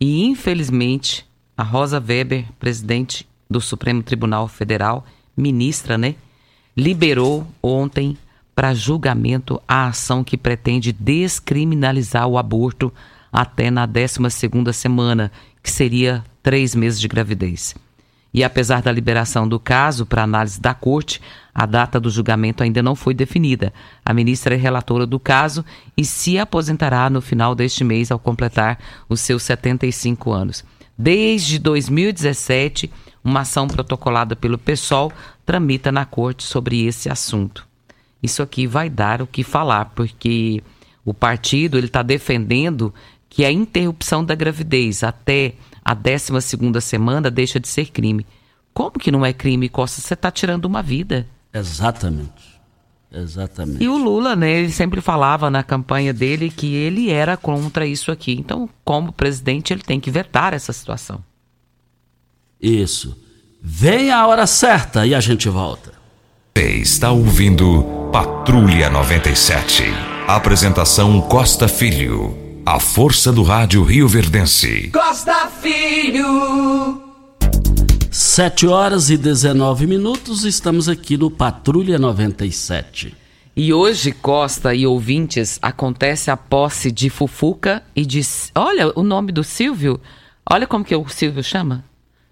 E 0.00 0.24
infelizmente 0.24 1.28
a 1.60 1.62
Rosa 1.62 2.00
Weber, 2.00 2.46
presidente 2.58 3.28
do 3.48 3.60
Supremo 3.60 4.02
Tribunal 4.02 4.48
Federal, 4.48 5.04
ministra, 5.36 5.98
né, 5.98 6.14
liberou 6.74 7.46
ontem 7.62 8.16
para 8.54 8.72
julgamento 8.72 9.60
a 9.68 9.88
ação 9.88 10.24
que 10.24 10.38
pretende 10.38 10.90
descriminalizar 10.90 12.26
o 12.26 12.38
aborto 12.38 12.90
até 13.30 13.70
na 13.70 13.86
12ª 13.86 14.72
semana, 14.72 15.30
que 15.62 15.70
seria 15.70 16.24
três 16.42 16.74
meses 16.74 16.98
de 16.98 17.06
gravidez. 17.06 17.74
E 18.32 18.42
apesar 18.42 18.80
da 18.80 18.90
liberação 18.90 19.46
do 19.46 19.60
caso 19.60 20.06
para 20.06 20.22
análise 20.22 20.58
da 20.58 20.72
corte, 20.72 21.20
a 21.54 21.66
data 21.66 22.00
do 22.00 22.08
julgamento 22.08 22.62
ainda 22.62 22.82
não 22.82 22.94
foi 22.94 23.12
definida. 23.12 23.70
A 24.02 24.14
ministra 24.14 24.54
é 24.54 24.58
relatora 24.58 25.06
do 25.06 25.20
caso 25.20 25.62
e 25.94 26.06
se 26.06 26.38
aposentará 26.38 27.10
no 27.10 27.20
final 27.20 27.54
deste 27.54 27.84
mês 27.84 28.10
ao 28.10 28.18
completar 28.18 28.78
os 29.10 29.20
seus 29.20 29.42
75 29.42 30.32
anos. 30.32 30.64
Desde 31.02 31.58
2017, 31.58 32.90
uma 33.24 33.40
ação 33.40 33.66
protocolada 33.66 34.36
pelo 34.36 34.58
PSOL 34.58 35.10
tramita 35.46 35.90
na 35.90 36.04
corte 36.04 36.42
sobre 36.42 36.84
esse 36.84 37.08
assunto. 37.08 37.66
Isso 38.22 38.42
aqui 38.42 38.66
vai 38.66 38.90
dar 38.90 39.22
o 39.22 39.26
que 39.26 39.42
falar, 39.42 39.86
porque 39.94 40.62
o 41.02 41.14
partido 41.14 41.78
ele 41.78 41.86
está 41.86 42.02
defendendo 42.02 42.92
que 43.30 43.46
a 43.46 43.50
interrupção 43.50 44.22
da 44.22 44.34
gravidez 44.34 45.02
até 45.02 45.54
a 45.82 45.94
12 45.94 46.38
segunda 46.42 46.82
semana 46.82 47.30
deixa 47.30 47.58
de 47.58 47.66
ser 47.66 47.86
crime. 47.86 48.26
Como 48.74 48.98
que 48.98 49.10
não 49.10 49.24
é 49.24 49.32
crime, 49.32 49.70
Costa? 49.70 50.02
Você 50.02 50.12
está 50.12 50.30
tirando 50.30 50.66
uma 50.66 50.82
vida. 50.82 51.26
Exatamente. 51.50 52.59
Exatamente. 53.12 53.82
E 53.82 53.88
o 53.88 53.96
Lula, 53.96 54.36
né, 54.36 54.50
ele 54.50 54.70
sempre 54.70 55.00
falava 55.00 55.50
na 55.50 55.62
campanha 55.62 56.12
dele 56.12 56.48
que 56.48 56.74
ele 56.74 57.10
era 57.10 57.36
contra 57.36 57.84
isso 57.86 58.12
aqui. 58.12 58.32
Então, 58.32 58.68
como 58.84 59.12
presidente, 59.12 59.72
ele 59.72 59.82
tem 59.82 59.98
que 59.98 60.10
vetar 60.10 60.54
essa 60.54 60.72
situação. 60.72 61.22
Isso. 62.60 63.16
Vem 63.60 64.10
a 64.10 64.26
hora 64.26 64.46
certa 64.46 65.06
e 65.06 65.14
a 65.14 65.20
gente 65.20 65.48
volta. 65.48 65.92
Você 66.56 66.66
está 66.76 67.10
ouvindo 67.10 67.82
Patrulha 68.12 68.88
97. 68.90 69.84
Apresentação 70.26 71.20
Costa 71.22 71.66
Filho. 71.66 72.36
A 72.64 72.78
força 72.78 73.32
do 73.32 73.42
rádio 73.42 73.82
Rio 73.82 74.06
Verdense. 74.06 74.90
Costa 74.92 75.48
Filho. 75.60 77.09
7 78.10 78.66
horas 78.66 79.08
e 79.08 79.16
19 79.16 79.86
minutos, 79.86 80.44
estamos 80.44 80.88
aqui 80.88 81.16
no 81.16 81.30
Patrulha 81.30 81.96
97. 81.96 83.16
E 83.56 83.72
hoje, 83.72 84.10
Costa 84.10 84.74
e 84.74 84.84
ouvintes, 84.84 85.60
acontece 85.62 86.28
a 86.28 86.36
posse 86.36 86.90
de 86.90 87.08
Fufuca 87.08 87.84
e 87.94 88.04
de. 88.04 88.20
Olha 88.56 88.92
o 88.98 89.04
nome 89.04 89.30
do 89.30 89.44
Silvio. 89.44 90.00
Olha 90.50 90.66
como 90.66 90.84
que 90.84 90.94
o 90.94 91.08
Silvio 91.08 91.44
chama. 91.44 91.84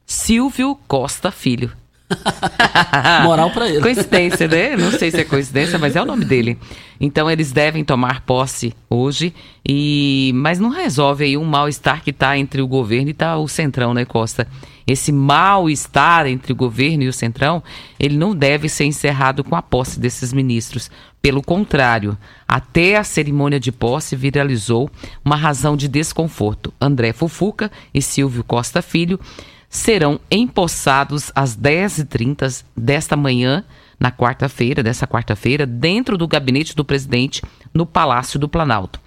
Silvio 0.05 0.77
Costa 0.89 1.31
Filho. 1.31 1.71
Moral 3.23 3.51
pra 3.51 3.69
ele. 3.69 3.81
Coincidência, 3.81 4.49
né? 4.49 4.77
Não 4.77 4.91
sei 4.91 5.13
se 5.13 5.21
é 5.21 5.25
coincidência, 5.25 5.79
mas 5.79 5.95
é 5.95 6.03
o 6.03 6.07
nome 6.07 6.25
dele. 6.25 6.59
Então 7.01 7.31
eles 7.31 7.53
devem 7.53 7.85
tomar 7.85 8.23
posse 8.23 8.75
hoje, 8.91 9.33
e 9.69 10.33
mas 10.35 10.59
não 10.59 10.71
resolve 10.71 11.25
aí 11.25 11.37
um 11.37 11.45
mal-estar 11.45 12.03
que 12.03 12.11
está 12.11 12.37
entre 12.37 12.61
o 12.61 12.67
governo 12.67 13.11
e 13.11 13.15
tá 13.15 13.37
o 13.39 13.47
Centrão, 13.47 13.95
né, 13.95 14.05
Costa? 14.05 14.49
Esse 14.89 15.13
mal-estar 15.13 16.27
entre 16.27 16.51
o 16.51 16.57
governo 16.57 17.03
e 17.03 17.09
o 17.09 17.13
Centrão, 17.13 17.63
ele 18.01 18.17
não 18.17 18.35
deve 18.35 18.71
ser 18.71 18.87
encerrado 18.87 19.45
com 19.45 19.55
a 19.55 19.61
posse 19.61 20.01
desses 20.01 20.33
ministros. 20.33 20.91
Pelo 21.21 21.43
contrário, 21.43 22.17
até 22.49 22.97
a 22.97 23.05
cerimônia 23.05 23.61
de 23.61 23.71
posse 23.71 24.17
viralizou 24.17 24.91
uma 25.23 25.37
razão 25.37 25.77
de 25.77 25.89
desconforto. 25.89 26.73
André 26.81 27.13
Fufuca 27.13 27.71
e 27.93 28.01
Silvio 28.01 28.43
Costa 28.43 28.81
Filho 28.81 29.21
serão 29.69 30.19
empossados 30.31 31.31
às 31.35 31.55
10h30 31.55 32.65
desta 32.75 33.15
manhã, 33.15 33.65
na 34.01 34.11
quarta-feira, 34.11 34.83
dessa 34.83 35.07
quarta-feira, 35.07 35.67
dentro 35.67 36.17
do 36.17 36.27
gabinete 36.27 36.75
do 36.75 36.85
presidente, 36.85 37.43
no 37.75 37.85
Palácio 37.85 38.39
do 38.39 38.49
Planalto. 38.49 38.99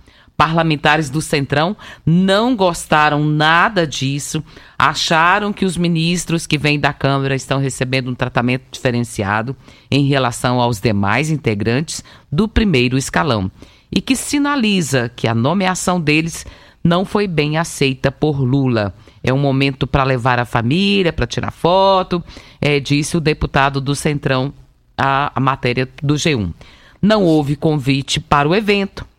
Parlamentares 0.42 1.08
do 1.08 1.22
Centrão 1.22 1.78
não 2.04 2.56
gostaram 2.56 3.24
nada 3.24 3.86
disso, 3.86 4.44
acharam 4.76 5.54
que 5.54 5.64
os 5.64 5.78
ministros 5.78 6.48
que 6.48 6.58
vêm 6.58 6.80
da 6.80 6.92
Câmara 6.92 7.36
estão 7.36 7.60
recebendo 7.60 8.10
um 8.10 8.16
tratamento 8.16 8.64
diferenciado 8.72 9.56
em 9.92 10.08
relação 10.08 10.60
aos 10.60 10.82
demais 10.82 11.30
integrantes 11.30 12.04
do 12.32 12.48
primeiro 12.48 12.98
escalão 12.98 13.52
e 13.96 14.02
que 14.02 14.16
sinaliza 14.16 15.12
que 15.16 15.28
a 15.28 15.36
nomeação 15.36 16.02
deles 16.02 16.44
não 16.84 17.06
foi 17.06 17.28
bem 17.28 17.60
aceita 17.60 18.12
por 18.12 18.42
Lula. 18.42 18.96
É 19.24 19.32
um 19.32 19.38
momento 19.38 19.86
para 19.86 20.04
levar 20.04 20.40
a 20.40 20.46
família, 20.46 21.14
para 21.14 21.28
tirar 21.28 21.52
foto, 21.52 22.24
é, 22.60 22.80
disse 22.80 23.16
o 23.16 23.22
deputado 23.22 23.80
do 23.80 23.96
Centrão 23.96 24.52
a 24.98 25.40
matéria 25.40 25.88
do 26.02 26.16
G1. 26.16 26.52
Não 27.00 27.22
houve 27.22 27.56
convite 27.56 28.20
para 28.20 28.50
o 28.50 28.56
evento. 28.56 29.11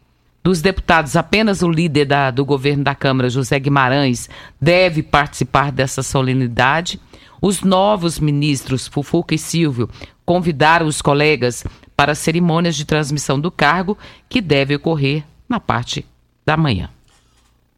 Dos 0.43 0.61
deputados, 0.61 1.15
apenas 1.15 1.63
o 1.63 1.71
líder 1.71 2.05
da, 2.05 2.31
do 2.31 2.45
governo 2.45 2.83
da 2.83 2.95
Câmara, 2.95 3.31
José 3.31 3.59
Guimarães, 3.61 4.29
deve 4.61 5.03
participar 5.03 5.71
dessa 5.71 6.03
solenidade. 6.03 7.01
Os 7.41 7.63
novos 7.63 8.19
ministros, 8.19 8.89
Fufuca 8.89 9.35
e 9.35 9.39
Silvio, 9.39 9.89
convidaram 10.25 10.87
os 10.87 11.01
colegas 11.01 11.65
para 11.97 12.15
cerimônias 12.15 12.75
de 12.75 12.85
transmissão 12.85 13.39
do 13.39 13.51
cargo, 13.51 13.97
que 14.29 14.41
deve 14.41 14.75
ocorrer 14.75 15.25
na 15.49 15.61
parte 15.61 16.05
da 16.45 16.57
manhã. 16.57 16.89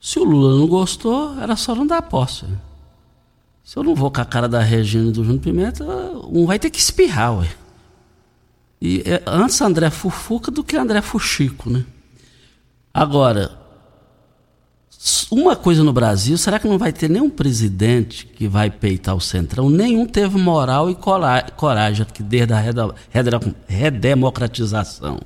Se 0.01 0.19
o 0.19 0.25
Lula 0.25 0.59
não 0.59 0.67
gostou, 0.67 1.39
era 1.41 1.57
só 1.57 1.75
não 1.75 1.87
dar 1.87 2.01
posse. 2.03 2.47
Se 3.63 3.77
eu 3.77 3.83
não 3.83 3.95
vou 3.95 4.11
com 4.11 4.21
a 4.21 4.25
cara 4.25 4.49
da 4.49 4.61
Regina 4.61 5.09
e 5.09 5.13
do 5.13 5.25
Júnior 5.25 5.43
Pimenta, 5.43 5.85
um 6.31 6.47
vai 6.47 6.59
ter 6.59 6.71
que 6.71 6.79
espirrar, 6.79 7.39
ué. 7.39 7.49
E 8.81 9.03
é, 9.07 9.23
antes 9.27 9.61
André 9.61 9.89
Fufuca 9.91 10.51
do 10.51 10.63
que 10.63 10.77
André 10.77 11.01
Fuxico, 11.01 11.71
né? 11.71 11.85
Agora, 12.95 13.51
uma 15.29 15.57
coisa 15.57 15.83
no 15.83 15.93
Brasil, 15.93 16.39
será 16.39 16.61
que 16.61 16.69
não 16.69 16.79
vai 16.79 16.93
ter 16.93 17.11
nenhum 17.11 17.29
presidente 17.29 18.25
que 18.25 18.47
vai 18.47 18.71
peitar 18.71 19.17
o 19.17 19.21
Centrão? 19.21 19.69
Nenhum 19.69 20.07
teve 20.07 20.39
moral 20.39 20.89
e 20.89 20.97
coragem 21.57 22.07
aqui 22.09 22.23
desde 22.23 22.53
a 22.55 22.65
redemocratização. 23.67 25.19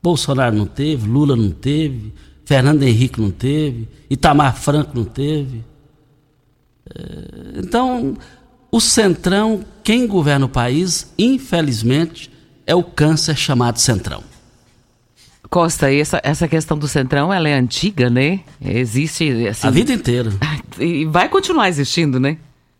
Bolsonaro 0.00 0.54
não 0.54 0.66
teve, 0.66 1.08
Lula 1.08 1.34
não 1.34 1.50
teve, 1.50 2.14
Fernando 2.44 2.84
Henrique 2.84 3.20
não 3.20 3.32
teve, 3.32 3.88
Itamar 4.08 4.54
Franco 4.54 4.92
não 4.94 5.04
teve. 5.04 5.64
É, 6.94 7.58
então, 7.58 8.16
o 8.70 8.80
Centrão, 8.80 9.64
quem 9.82 10.06
governa 10.06 10.46
o 10.46 10.48
país, 10.48 11.12
infelizmente, 11.18 12.30
é 12.64 12.76
o 12.76 12.84
câncer 12.84 13.36
chamado 13.36 13.78
Centrão. 13.78 14.22
Costa, 15.56 15.90
essa, 15.90 16.20
essa 16.22 16.46
questão 16.46 16.76
do 16.76 16.86
Centrão, 16.86 17.32
ela 17.32 17.48
é 17.48 17.54
antiga, 17.54 18.10
né? 18.10 18.40
Existe... 18.60 19.48
Assim, 19.48 19.66
a 19.66 19.70
vida 19.70 19.90
inteira. 19.90 20.30
E 20.78 21.06
vai 21.06 21.30
continuar 21.30 21.70
existindo, 21.70 22.20
né? 22.20 22.36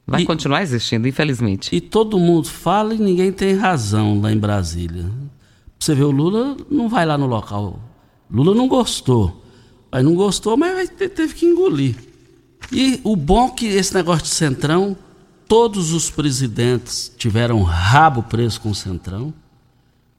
Vai 0.06 0.20
e, 0.20 0.26
continuar 0.26 0.60
existindo, 0.60 1.08
infelizmente. 1.08 1.74
E 1.74 1.80
todo 1.80 2.18
mundo 2.18 2.46
fala 2.48 2.94
e 2.94 2.98
ninguém 2.98 3.32
tem 3.32 3.56
razão 3.56 4.20
lá 4.20 4.30
em 4.30 4.36
Brasília. 4.36 5.06
Você 5.78 5.94
vê, 5.94 6.02
o 6.02 6.10
Lula 6.10 6.54
não 6.70 6.86
vai 6.86 7.06
lá 7.06 7.16
no 7.16 7.24
local. 7.24 7.80
Lula 8.30 8.54
não 8.54 8.68
gostou. 8.68 9.42
Aí 9.90 10.02
não 10.02 10.14
gostou, 10.14 10.54
mas 10.58 10.90
teve 10.90 11.32
que 11.32 11.46
engolir. 11.46 11.96
E 12.70 13.00
o 13.02 13.16
bom 13.16 13.46
é 13.48 13.50
que 13.52 13.66
esse 13.68 13.94
negócio 13.94 14.24
de 14.24 14.34
centrão, 14.34 14.94
todos 15.48 15.94
os 15.94 16.10
presidentes 16.10 17.10
tiveram 17.16 17.62
rabo 17.62 18.22
preso 18.22 18.60
com 18.60 18.68
o 18.68 18.74
centrão. 18.74 19.32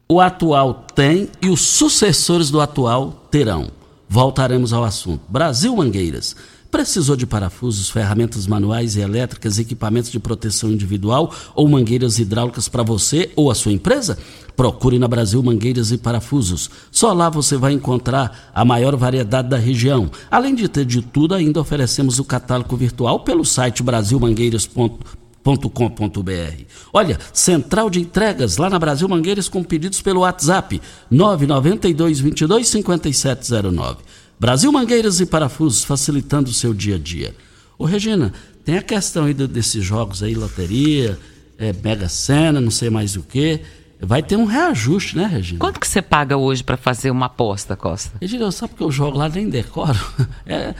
O 0.09 0.21
atual 0.21 0.85
tem 0.95 1.29
e 1.41 1.49
os 1.49 1.61
sucessores 1.61 2.49
do 2.49 2.61
atual 2.61 3.27
terão. 3.29 3.69
Voltaremos 4.07 4.71
ao 4.71 4.85
assunto. 4.85 5.21
Brasil 5.27 5.75
Mangueiras 5.75 6.35
Precisou 6.69 7.15
de 7.15 7.25
parafusos, 7.25 7.89
ferramentas 7.89 8.45
manuais 8.45 8.95
e 8.95 8.99
elétricas, 8.99 9.57
equipamentos 9.57 10.11
de 10.11 10.19
proteção 10.19 10.69
individual 10.69 11.33
ou 11.55 11.67
mangueiras 11.67 12.19
hidráulicas 12.19 12.67
para 12.67 12.83
você 12.83 13.31
ou 13.35 13.49
a 13.49 13.55
sua 13.55 13.71
empresa? 13.71 14.17
Procure 14.55 14.99
na 14.99 15.07
Brasil 15.07 15.41
Mangueiras 15.41 15.91
e 15.91 15.97
Parafusos. 15.97 16.69
Só 16.91 17.13
lá 17.13 17.29
você 17.29 17.55
vai 17.55 17.71
encontrar 17.71 18.51
a 18.53 18.65
maior 18.65 18.95
variedade 18.95 19.47
da 19.47 19.57
região. 19.57 20.11
Além 20.29 20.55
de 20.55 20.67
ter 20.67 20.83
de 20.83 21.01
tudo, 21.01 21.33
ainda 21.33 21.61
oferecemos 21.61 22.19
o 22.19 22.25
catálogo 22.25 22.75
virtual 22.75 23.21
pelo 23.21 23.45
site 23.45 23.81
brasilmangueiras.com 23.81 25.26
com.br. 25.55 26.63
Olha, 26.91 27.19
central 27.31 27.89
de 27.89 28.01
entregas 28.01 28.57
lá 28.57 28.69
na 28.69 28.79
Brasil 28.79 29.07
Mangueiras 29.07 29.47
com 29.47 29.63
pedidos 29.63 30.01
pelo 30.01 30.21
WhatsApp 30.21 30.81
992 31.09 32.19
22 32.19 32.67
5709. 32.67 33.97
Brasil 34.39 34.71
Mangueiras 34.71 35.19
e 35.19 35.25
Parafusos, 35.25 35.83
facilitando 35.83 36.49
o 36.49 36.53
seu 36.53 36.73
dia 36.73 36.95
a 36.95 36.99
dia. 36.99 37.35
Ô 37.77 37.85
Regina, 37.85 38.33
tem 38.65 38.77
a 38.77 38.81
questão 38.81 39.25
aí 39.25 39.33
desses 39.33 39.83
jogos 39.83 40.21
aí, 40.21 40.35
loteria, 40.35 41.17
é, 41.57 41.73
Mega 41.83 42.09
Sena, 42.09 42.59
não 42.59 42.71
sei 42.71 42.89
mais 42.89 43.15
o 43.15 43.23
que. 43.23 43.61
Vai 43.99 44.21
ter 44.21 44.35
um 44.35 44.45
reajuste, 44.45 45.17
né, 45.17 45.25
Regina? 45.25 45.59
Quanto 45.59 45.79
que 45.79 45.87
você 45.87 46.01
paga 46.01 46.37
hoje 46.37 46.63
para 46.63 46.77
fazer 46.77 47.09
uma 47.09 47.25
aposta, 47.25 47.75
Costa? 47.75 48.11
Regina, 48.21 48.51
sabe 48.51 48.75
que 48.75 48.83
eu 48.83 48.91
jogo 48.91 49.17
lá 49.17 49.27
nem 49.27 49.49
decoro? 49.49 49.97
É, 50.45 50.73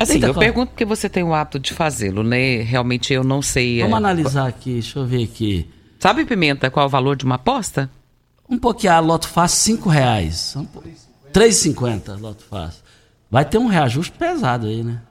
é, 0.00 0.02
assim, 0.02 0.18
eu 0.24 0.34
pergunto 0.34 0.72
porque 0.72 0.86
você 0.86 1.10
tem 1.10 1.22
o 1.22 1.34
hábito 1.34 1.58
de 1.58 1.74
fazê-lo, 1.74 2.22
né? 2.22 2.62
Realmente 2.62 3.12
eu 3.12 3.22
não 3.22 3.42
sei. 3.42 3.82
Vamos 3.82 3.94
é... 3.94 3.98
analisar 3.98 4.48
aqui, 4.48 4.72
deixa 4.72 4.98
eu 4.98 5.04
ver 5.04 5.24
aqui. 5.24 5.68
Sabe, 5.98 6.24
Pimenta, 6.24 6.70
qual 6.70 6.84
é 6.84 6.86
o 6.86 6.90
valor 6.90 7.16
de 7.16 7.26
uma 7.26 7.34
aposta? 7.34 7.90
Um 8.48 8.58
pouquinho, 8.58 8.94
a 8.94 8.98
loto 8.98 9.28
faz 9.28 9.52
cinco 9.52 9.90
reais. 9.90 10.56
3,50 11.34 12.18
loto 12.18 12.42
fácil. 12.44 12.82
Vai 13.30 13.44
ter 13.44 13.58
um 13.58 13.66
reajuste 13.66 14.16
pesado 14.16 14.66
aí, 14.66 14.82
né? 14.82 15.02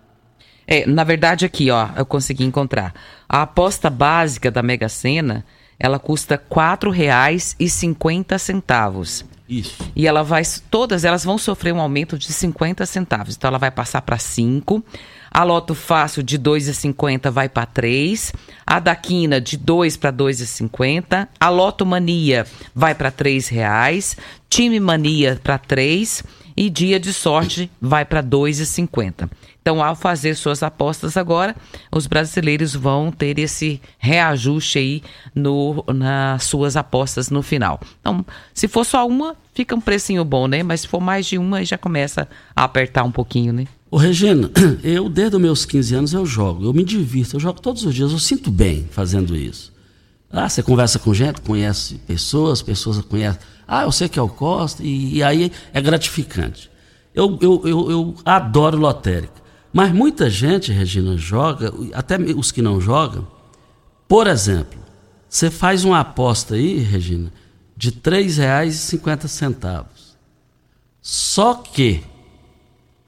É, 0.67 0.87
na 0.87 1.03
verdade 1.03 1.45
aqui, 1.45 1.69
ó, 1.69 1.89
eu 1.95 2.05
consegui 2.05 2.43
encontrar. 2.43 2.95
A 3.29 3.43
aposta 3.43 3.91
básica 3.91 4.49
da 4.49 4.63
Mega 4.63 4.89
Sena, 4.89 5.45
ela 5.79 5.99
custa 5.99 6.33
R$ 6.35 6.41
4,50. 6.49 9.23
Isso. 9.49 9.77
E 9.95 10.05
ela 10.05 10.23
vai 10.23 10.43
todas 10.69 11.03
elas 11.03 11.23
vão 11.23 11.37
sofrer 11.37 11.73
um 11.73 11.81
aumento 11.81 12.19
de 12.19 12.31
50 12.31 12.85
centavos. 12.85 13.35
Então 13.35 13.47
ela 13.47 13.57
vai 13.57 13.71
passar 13.71 14.01
para 14.03 14.19
5. 14.19 14.83
A 15.31 15.43
Loto 15.43 15.73
Fácil 15.73 16.21
de 16.21 16.37
2,50 16.37 17.31
vai 17.31 17.49
para 17.49 17.65
3. 17.65 18.31
A 18.65 18.79
da 18.79 18.95
Quina 18.95 19.41
de 19.41 19.57
2 19.57 19.97
para 19.97 20.13
2,50. 20.13 21.27
A 21.39 21.49
Loto 21.49 21.83
Mania 21.85 22.45
vai 22.75 22.93
para 22.93 23.09
R$ 23.09 23.39
reais. 23.49 24.15
Time 24.47 24.79
Mania 24.79 25.39
para 25.43 25.57
3 25.57 26.23
e 26.55 26.69
Dia 26.69 26.99
de 26.99 27.13
Sorte 27.13 27.71
vai 27.81 28.05
para 28.05 28.21
2,50. 28.21 29.29
Então, 29.69 29.83
ao 29.83 29.95
fazer 29.95 30.33
suas 30.33 30.63
apostas 30.63 31.15
agora, 31.15 31.55
os 31.91 32.07
brasileiros 32.07 32.73
vão 32.73 33.11
ter 33.11 33.37
esse 33.37 33.79
reajuste 33.99 34.79
aí 34.79 35.03
no, 35.35 35.85
nas 35.93 36.45
suas 36.45 36.75
apostas 36.75 37.29
no 37.29 37.43
final. 37.43 37.79
Então, 38.01 38.25
se 38.51 38.67
for 38.67 38.83
só 38.83 39.07
uma, 39.07 39.35
fica 39.53 39.75
um 39.75 39.79
precinho 39.79 40.25
bom, 40.25 40.47
né? 40.47 40.63
Mas 40.63 40.81
se 40.81 40.87
for 40.87 40.99
mais 40.99 41.27
de 41.27 41.37
uma, 41.37 41.63
já 41.63 41.77
começa 41.77 42.27
a 42.55 42.63
apertar 42.63 43.03
um 43.03 43.11
pouquinho, 43.11 43.53
né? 43.53 43.67
Ô 43.91 43.97
Regina, 43.97 44.49
eu 44.83 45.07
desde 45.07 45.35
os 45.35 45.41
meus 45.41 45.65
15 45.65 45.93
anos 45.93 46.13
eu 46.13 46.25
jogo, 46.25 46.65
eu 46.65 46.73
me 46.73 46.83
divirto, 46.83 47.35
eu 47.35 47.39
jogo 47.39 47.61
todos 47.61 47.85
os 47.85 47.93
dias, 47.93 48.11
eu 48.11 48.17
sinto 48.17 48.49
bem 48.49 48.87
fazendo 48.89 49.35
isso. 49.35 49.71
Ah, 50.31 50.49
você 50.49 50.63
conversa 50.63 50.97
com 50.97 51.13
gente, 51.13 51.41
conhece 51.41 51.99
pessoas, 52.07 52.63
pessoas 52.63 52.99
conhecem. 53.01 53.39
Ah, 53.67 53.83
eu 53.83 53.91
sei 53.91 54.09
que 54.09 54.17
é 54.17 54.21
o 54.21 54.29
Costa, 54.29 54.81
e, 54.83 55.17
e 55.17 55.21
aí 55.23 55.51
é 55.71 55.79
gratificante. 55.79 56.71
Eu, 57.13 57.37
eu, 57.39 57.61
eu, 57.65 57.91
eu, 57.91 58.15
adoro 58.25 58.77
lotérica. 58.77 59.38
Mas 59.71 59.91
muita 59.91 60.29
gente, 60.29 60.71
Regina, 60.71 61.15
joga, 61.17 61.73
até 61.93 62.17
os 62.17 62.51
que 62.51 62.61
não 62.61 62.81
jogam, 62.81 63.27
Por 64.07 64.25
exemplo, 64.25 64.79
você 65.29 65.51
faz 65.51 65.85
uma 65.85 65.99
aposta 65.99 66.55
aí, 66.55 66.79
Regina, 66.79 67.31
de 67.77 67.89
R$ 67.89 67.97
3,50. 68.01 69.85
Só 71.01 71.53
que 71.53 72.03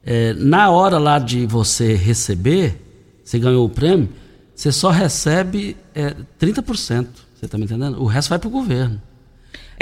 é, 0.04 0.32
na 0.34 0.70
hora 0.70 0.98
lá 0.98 1.18
de 1.18 1.44
você 1.46 1.94
receber, 1.94 2.80
você 3.24 3.38
ganhou 3.38 3.66
o 3.66 3.68
prêmio, 3.68 4.08
você 4.54 4.70
só 4.70 4.90
recebe 4.90 5.76
é, 5.94 6.14
30%. 6.40 7.06
Você 7.34 7.46
está 7.46 7.58
me 7.58 7.64
entendendo? 7.64 8.00
O 8.00 8.06
resto 8.06 8.30
vai 8.30 8.38
para 8.38 8.48
o 8.48 8.50
governo. 8.50 9.00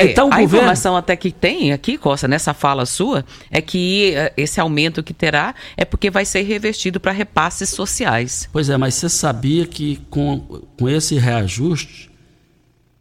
É, 0.01 0.11
então, 0.11 0.27
a 0.27 0.31
governo. 0.31 0.45
informação 0.47 0.97
até 0.97 1.17
que 1.17 1.31
tem 1.31 1.73
aqui, 1.73 1.99
Costa, 1.99 2.27
nessa 2.27 2.55
fala 2.55 2.87
sua, 2.87 3.25
é 3.51 3.61
que 3.61 4.15
eh, 4.15 4.33
esse 4.37 4.61
aumento 4.61 5.03
que 5.03 5.13
terá 5.13 5.55
é 5.77 5.85
porque 5.85 6.11
vai 6.11 6.25
ser 6.25 6.43
revestido 6.43 6.99
para 6.99 7.13
repasses 7.13 7.71
sociais. 7.71 8.49
Pois 8.53 8.69
é, 8.69 8.77
mas 8.77 8.95
você 8.95 9.09
sabia 9.09 9.67
que 9.67 9.97
com, 10.09 10.41
com 10.79 10.89
esse 10.89 11.17
reajuste, 11.17 12.11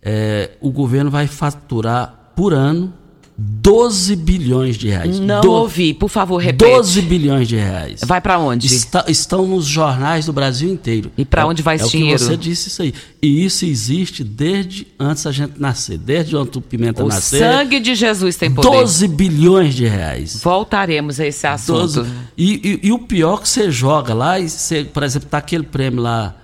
é, 0.02 0.52
o 0.62 0.72
governo 0.72 1.10
vai 1.10 1.28
faturar 1.28 2.32
por 2.36 2.54
ano 2.54 2.94
12 3.42 4.16
bilhões 4.16 4.76
de 4.78 4.90
reais. 4.90 5.20
Não 5.20 5.42
Do- 5.42 5.52
ouvi, 5.52 5.94
por 5.94 6.10
favor, 6.10 6.38
repete. 6.38 6.70
12 6.72 7.02
bilhões 7.04 7.48
de 7.48 7.56
reais. 7.56 8.02
Vai 8.06 8.20
para 8.20 8.38
onde? 8.38 8.68
Está- 8.68 9.06
estão 9.08 9.48
nos 9.48 9.66
jornais 9.66 10.26
do 10.26 10.34
Brasil 10.34 10.70
inteiro. 10.72 11.12
E 11.18 11.24
pra 11.24 11.44
É- 11.44 11.46
onde 11.46 11.62
vai 11.62 11.76
esse 11.76 11.84
é 11.86 11.88
o 11.88 11.90
que 11.92 11.98
dinheiro? 11.98 12.20
você 12.20 12.36
disse 12.36 12.68
isso 12.68 12.82
aí. 12.82 12.94
E 13.22 13.46
isso 13.46 13.66
existe 13.66 14.24
desde 14.24 14.88
antes 15.00 15.24
da 15.24 15.32
gente 15.32 15.54
nascer. 15.60 15.98
Desde 15.98 16.36
antes 16.36 16.52
do 16.52 16.62
Pimenta 16.62 17.04
O 17.04 17.08
nascer. 17.08 17.40
sangue 17.40 17.80
de 17.80 17.96
Jesus 17.96 18.36
tem 18.36 18.52
poder. 18.52 18.68
12 18.70 19.08
bilhões 19.08 19.74
de 19.76 19.86
reais. 19.86 20.40
Voltaremos 20.44 21.20
a 21.20 21.26
esse 21.28 21.46
assunto. 21.48 21.80
12. 21.80 22.06
E, 22.38 22.80
e- 22.84 22.88
e 22.88 22.92
o 22.92 23.00
pior 23.00 23.42
que 23.42 23.48
você 23.48 23.72
joga 23.72 24.14
lá, 24.14 24.40
e 24.40 24.50
você, 24.50 24.84
por 24.84 25.04
exemplo, 25.04 25.30
tá 25.30 25.38
aquele 25.38 25.64
prêmio 25.64 26.02
lá 26.02 26.36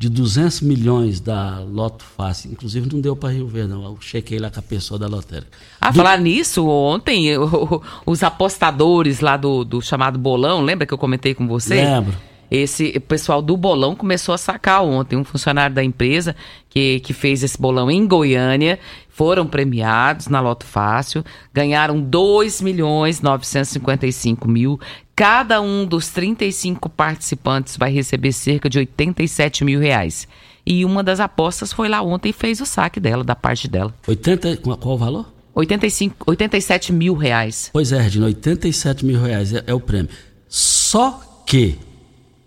de 0.00 0.08
200 0.08 0.62
milhões 0.62 1.20
da 1.20 1.58
Loto 1.60 2.02
Fácil. 2.16 2.50
Inclusive 2.50 2.88
não 2.90 3.02
deu 3.02 3.14
para 3.14 3.34
Rio 3.34 3.46
Verde, 3.46 3.68
não. 3.74 3.84
Eu 3.84 3.98
chequei 4.00 4.38
lá 4.38 4.48
com 4.50 4.58
a 4.58 4.62
pessoa 4.62 4.98
da 4.98 5.06
lotérica. 5.06 5.50
Ah, 5.78 5.92
falar 5.92 6.18
nisso, 6.18 6.66
ontem 6.66 7.36
o- 7.36 7.82
os 8.06 8.22
apostadores 8.22 9.20
lá 9.20 9.36
do, 9.36 9.62
do 9.62 9.82
chamado 9.82 10.18
bolão, 10.18 10.62
lembra 10.62 10.86
que 10.86 10.94
eu 10.94 10.96
comentei 10.96 11.34
com 11.34 11.46
você? 11.46 11.74
Lembro. 11.84 12.16
Esse 12.50 12.98
pessoal 13.00 13.40
do 13.40 13.56
bolão 13.56 13.94
começou 13.94 14.34
a 14.34 14.38
sacar 14.38 14.82
ontem. 14.82 15.16
Um 15.16 15.24
funcionário 15.24 15.74
da 15.74 15.84
empresa 15.84 16.34
que, 16.68 17.00
que 17.00 17.12
fez 17.12 17.42
esse 17.42 17.60
bolão 17.60 17.90
em 17.90 18.06
Goiânia 18.06 18.78
foram 19.08 19.46
premiados 19.46 20.28
na 20.28 20.40
Loto 20.40 20.64
Fácil, 20.66 21.22
ganharam 21.52 22.00
2 22.00 22.60
milhões 22.62 23.20
955 23.20 24.48
mil. 24.48 24.80
Cada 25.14 25.60
um 25.60 25.84
dos 25.84 26.08
35 26.08 26.88
participantes 26.88 27.76
vai 27.76 27.92
receber 27.92 28.32
cerca 28.32 28.68
de 28.68 28.78
87 28.78 29.64
mil 29.64 29.78
reais. 29.78 30.26
E 30.66 30.84
uma 30.84 31.02
das 31.02 31.20
apostas 31.20 31.72
foi 31.72 31.88
lá 31.88 32.00
ontem 32.02 32.30
e 32.30 32.32
fez 32.32 32.60
o 32.60 32.66
saque 32.66 32.98
dela, 32.98 33.22
da 33.22 33.34
parte 33.36 33.68
dela. 33.68 33.94
80, 34.06 34.56
com- 34.58 34.74
qual 34.76 34.94
o 34.94 34.98
valor? 34.98 35.32
85, 35.54 36.16
87 36.26 36.92
mil 36.92 37.14
reais. 37.14 37.68
Pois 37.72 37.92
é, 37.92 38.00
Regina, 38.00 38.26
87 38.26 39.04
mil 39.04 39.20
reais 39.20 39.52
é, 39.52 39.62
é 39.66 39.74
o 39.74 39.80
prêmio. 39.80 40.08
Só 40.48 41.20
que 41.46 41.78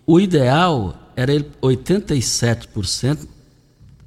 o 0.06 0.20
ideal 0.20 0.96
era 1.16 1.34
ele 1.34 1.50
87% 1.62 3.28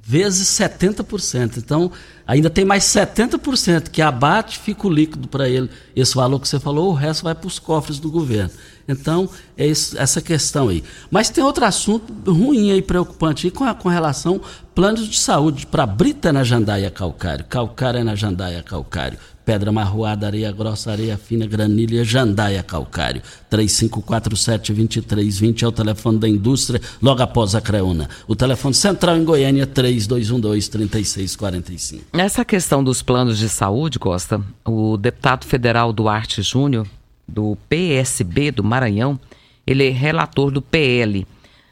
vezes 0.09 0.47
70%. 0.47 1.57
Então, 1.57 1.91
ainda 2.25 2.49
tem 2.49 2.63
mais 2.63 2.85
70% 2.85 3.89
que 3.89 4.01
abate, 4.01 4.57
fica 4.57 4.87
o 4.87 4.89
líquido 4.89 5.27
para 5.27 5.49
ele. 5.49 5.69
Esse 5.93 6.15
valor 6.15 6.39
que 6.39 6.47
você 6.47 6.59
falou, 6.61 6.91
o 6.91 6.93
resto 6.93 7.23
vai 7.25 7.35
para 7.35 7.47
os 7.47 7.59
cofres 7.59 7.99
do 7.99 8.09
governo. 8.09 8.51
Então, 8.87 9.29
é 9.57 9.67
isso- 9.67 9.97
essa 9.99 10.21
questão 10.21 10.69
aí. 10.69 10.81
Mas 11.11 11.29
tem 11.29 11.43
outro 11.43 11.65
assunto 11.65 12.13
ruim 12.31 12.71
aí, 12.71 12.81
preocupante 12.81 13.47
aí, 13.47 13.51
com, 13.51 13.65
a- 13.65 13.73
com 13.75 13.89
relação 13.89 14.39
planos 14.73 15.05
de 15.09 15.19
saúde 15.19 15.65
para 15.65 15.85
Brita 15.85 16.31
na 16.31 16.41
Jandaia 16.43 16.89
Calcário, 16.89 17.43
Calcário 17.43 17.99
é 17.99 18.03
na 18.03 18.15
Jandaia 18.15 18.63
Calcário, 18.63 19.19
Pedra 19.47 19.71
Marroada, 19.71 20.27
Areia 20.27 20.51
Grossa, 20.51 20.91
Areia 20.91 21.17
Fina, 21.17 21.47
Granilha, 21.47 22.03
Jandaia 22.03 22.61
Calcário. 22.61 23.21
3547-2320 23.49 25.63
é 25.63 25.67
o 25.67 25.71
telefone 25.71 26.19
da 26.19 26.27
indústria, 26.27 26.81
logo 27.01 27.23
após 27.23 27.55
a 27.55 27.61
Creuna. 27.61 28.09
O 28.27 28.35
telefone 28.35 28.73
central 28.73 29.15
em 29.15 29.23
Goiânia, 29.23 29.65
3212-3645. 29.65 32.01
Nessa 32.11 32.43
questão 32.43 32.83
dos 32.83 33.01
planos 33.01 33.37
de 33.37 33.47
saúde, 33.47 33.97
Costa, 33.97 34.41
o 34.65 34.97
deputado 34.97 35.45
federal 35.45 35.93
Duarte 35.93 36.41
Júnior, 36.41 36.85
do 37.25 37.57
PSB 37.69 38.51
do 38.51 38.65
Maranhão, 38.65 39.17
ele 39.65 39.87
é 39.87 39.91
relator 39.91 40.51
do 40.51 40.61
PL, 40.61 41.25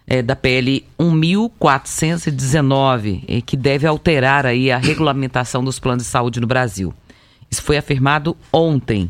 é, 0.08 0.22
da 0.22 0.38
PL 0.38 0.86
1419, 0.98 3.26
eh, 3.28 3.42
que 3.42 3.58
deve 3.58 3.86
alterar 3.86 4.46
aí 4.46 4.72
a 4.72 4.78
regulamentação 4.78 5.62
dos 5.62 5.78
planos 5.78 6.06
de 6.06 6.10
saúde 6.10 6.40
no 6.40 6.48
Brasil. 6.48 6.94
Isso 7.56 7.64
foi 7.64 7.78
afirmado 7.78 8.36
ontem. 8.52 9.10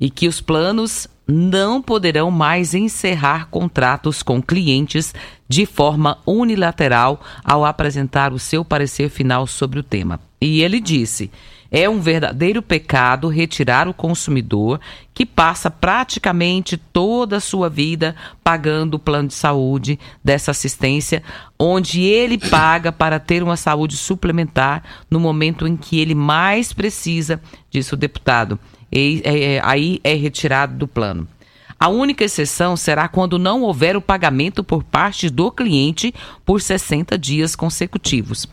E 0.00 0.08
que 0.08 0.26
os 0.26 0.40
planos 0.40 1.06
não 1.28 1.82
poderão 1.82 2.30
mais 2.30 2.72
encerrar 2.72 3.48
contratos 3.50 4.22
com 4.22 4.42
clientes 4.42 5.14
de 5.46 5.66
forma 5.66 6.18
unilateral 6.26 7.20
ao 7.44 7.66
apresentar 7.66 8.32
o 8.32 8.38
seu 8.38 8.64
parecer 8.64 9.10
final 9.10 9.46
sobre 9.46 9.78
o 9.78 9.82
tema. 9.82 10.18
E 10.40 10.62
ele 10.62 10.80
disse: 10.80 11.30
é 11.72 11.88
um 11.88 12.00
verdadeiro 12.00 12.60
pecado 12.60 13.28
retirar 13.28 13.88
o 13.88 13.94
consumidor 13.94 14.78
que 15.14 15.24
passa 15.24 15.70
praticamente 15.70 16.76
toda 16.76 17.38
a 17.38 17.40
sua 17.40 17.70
vida 17.70 18.14
pagando 18.44 18.94
o 18.94 18.98
plano 18.98 19.28
de 19.28 19.34
saúde 19.34 19.98
dessa 20.22 20.50
assistência, 20.50 21.22
onde 21.58 22.02
ele 22.02 22.36
paga 22.36 22.92
para 22.92 23.18
ter 23.18 23.42
uma 23.42 23.56
saúde 23.56 23.96
suplementar 23.96 24.82
no 25.10 25.18
momento 25.18 25.66
em 25.66 25.74
que 25.74 25.98
ele 25.98 26.14
mais 26.14 26.74
precisa, 26.74 27.40
disse 27.70 27.94
o 27.94 27.96
deputado. 27.96 28.58
E, 28.92 29.22
é, 29.24 29.54
é, 29.54 29.60
aí 29.64 29.98
é 30.04 30.12
retirado 30.12 30.76
do 30.76 30.86
plano. 30.86 31.26
A 31.80 31.88
única 31.88 32.22
exceção 32.22 32.76
será 32.76 33.08
quando 33.08 33.38
não 33.38 33.62
houver 33.62 33.96
o 33.96 34.00
pagamento 34.00 34.62
por 34.62 34.84
parte 34.84 35.30
do 35.30 35.50
cliente 35.50 36.14
por 36.44 36.60
60 36.60 37.18
dias 37.18 37.56
consecutivos. 37.56 38.46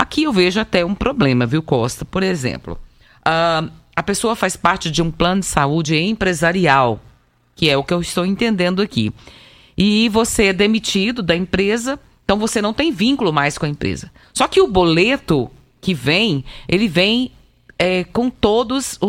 Aqui 0.00 0.22
eu 0.22 0.32
vejo 0.32 0.58
até 0.58 0.82
um 0.82 0.94
problema, 0.94 1.44
viu, 1.44 1.62
Costa? 1.62 2.06
Por 2.06 2.22
exemplo, 2.22 2.80
ah, 3.22 3.68
a 3.94 4.02
pessoa 4.02 4.34
faz 4.34 4.56
parte 4.56 4.90
de 4.90 5.02
um 5.02 5.10
plano 5.10 5.40
de 5.40 5.46
saúde 5.46 5.94
empresarial, 5.94 6.98
que 7.54 7.68
é 7.68 7.76
o 7.76 7.84
que 7.84 7.92
eu 7.92 8.00
estou 8.00 8.24
entendendo 8.24 8.80
aqui. 8.80 9.12
E 9.76 10.08
você 10.08 10.46
é 10.46 10.52
demitido 10.54 11.22
da 11.22 11.36
empresa, 11.36 12.00
então 12.24 12.38
você 12.38 12.62
não 12.62 12.72
tem 12.72 12.90
vínculo 12.90 13.30
mais 13.30 13.58
com 13.58 13.66
a 13.66 13.68
empresa. 13.68 14.10
Só 14.32 14.48
que 14.48 14.62
o 14.62 14.66
boleto 14.66 15.50
que 15.82 15.92
vem, 15.92 16.46
ele 16.66 16.88
vem 16.88 17.30
é, 17.80 18.04
com 18.04 18.28
todas 18.28 19.00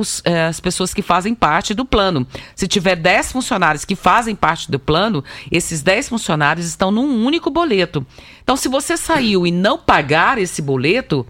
as 0.47 0.61
pessoas 0.61 0.93
que 0.93 1.01
fazem 1.01 1.35
parte 1.35 1.73
do 1.73 1.83
plano. 1.83 2.25
Se 2.55 2.69
tiver 2.69 2.95
10 2.95 3.33
funcionários 3.33 3.83
que 3.83 3.97
fazem 3.97 4.33
parte 4.33 4.71
do 4.71 4.79
plano, 4.79 5.21
esses 5.51 5.81
10 5.81 6.07
funcionários 6.07 6.65
estão 6.65 6.89
num 6.89 7.25
único 7.25 7.51
boleto. 7.51 8.07
Então, 8.41 8.55
se 8.55 8.69
você 8.69 8.95
saiu 8.95 9.45
e 9.45 9.51
não 9.51 9.77
pagar 9.77 10.37
esse 10.37 10.61
boleto, 10.61 11.27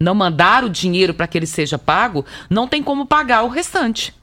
não 0.00 0.14
mandar 0.14 0.64
o 0.64 0.70
dinheiro 0.70 1.12
para 1.12 1.26
que 1.26 1.36
ele 1.36 1.46
seja 1.46 1.76
pago, 1.76 2.24
não 2.48 2.66
tem 2.66 2.82
como 2.82 3.04
pagar 3.04 3.42
o 3.42 3.48
restante. 3.48 4.14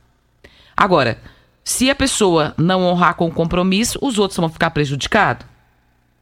Agora, 0.76 1.22
se 1.64 1.88
a 1.92 1.96
pessoa 1.96 2.56
não 2.58 2.82
honrar 2.82 3.14
com 3.14 3.28
o 3.28 3.32
compromisso, 3.32 4.00
os 4.02 4.18
outros 4.18 4.40
vão 4.40 4.50
ficar 4.50 4.72
prejudicados. 4.72 5.46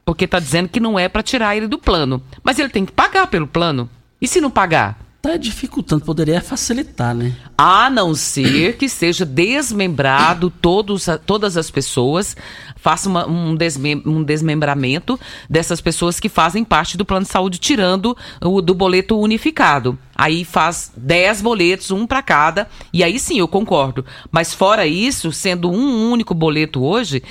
Porque 0.03 0.25
está 0.25 0.39
dizendo 0.39 0.67
que 0.67 0.81
não 0.81 0.99
é 0.99 1.07
para 1.07 1.23
tirar 1.23 1.55
ele 1.55 1.69
do 1.69 1.79
plano. 1.79 2.21
Mas 2.43 2.59
ele 2.59 2.67
tem 2.67 2.85
que 2.85 2.91
pagar 2.91 3.27
pelo 3.27 3.47
plano. 3.47 3.89
E 4.19 4.27
se 4.27 4.41
não 4.41 4.51
pagar? 4.51 5.02
Está 5.25 5.37
dificultando, 5.37 6.03
poderia 6.03 6.41
facilitar, 6.41 7.15
né? 7.15 7.33
A 7.57 7.89
não 7.89 8.13
ser 8.13 8.75
que 8.75 8.89
seja 8.89 9.25
desmembrado 9.25 10.49
todos, 10.49 11.05
todas 11.25 11.55
as 11.55 11.71
pessoas, 11.71 12.35
faça 12.75 13.07
uma- 13.07 13.25
um, 13.25 13.55
desmem- 13.55 14.03
um 14.05 14.21
desmembramento 14.21 15.17
dessas 15.49 15.79
pessoas 15.79 16.19
que 16.19 16.27
fazem 16.27 16.65
parte 16.65 16.97
do 16.97 17.05
plano 17.05 17.25
de 17.25 17.31
saúde, 17.31 17.57
tirando 17.57 18.17
o 18.41 18.61
do 18.61 18.73
boleto 18.73 19.17
unificado. 19.17 19.97
Aí 20.13 20.43
faz 20.43 20.91
10 20.97 21.41
boletos, 21.41 21.89
um 21.89 22.05
para 22.05 22.21
cada, 22.21 22.67
e 22.91 23.01
aí 23.01 23.17
sim 23.17 23.39
eu 23.39 23.47
concordo. 23.47 24.05
Mas 24.29 24.53
fora 24.53 24.85
isso, 24.85 25.31
sendo 25.31 25.71
um 25.71 26.11
único 26.11 26.33
boleto 26.33 26.83
hoje, 26.83 27.23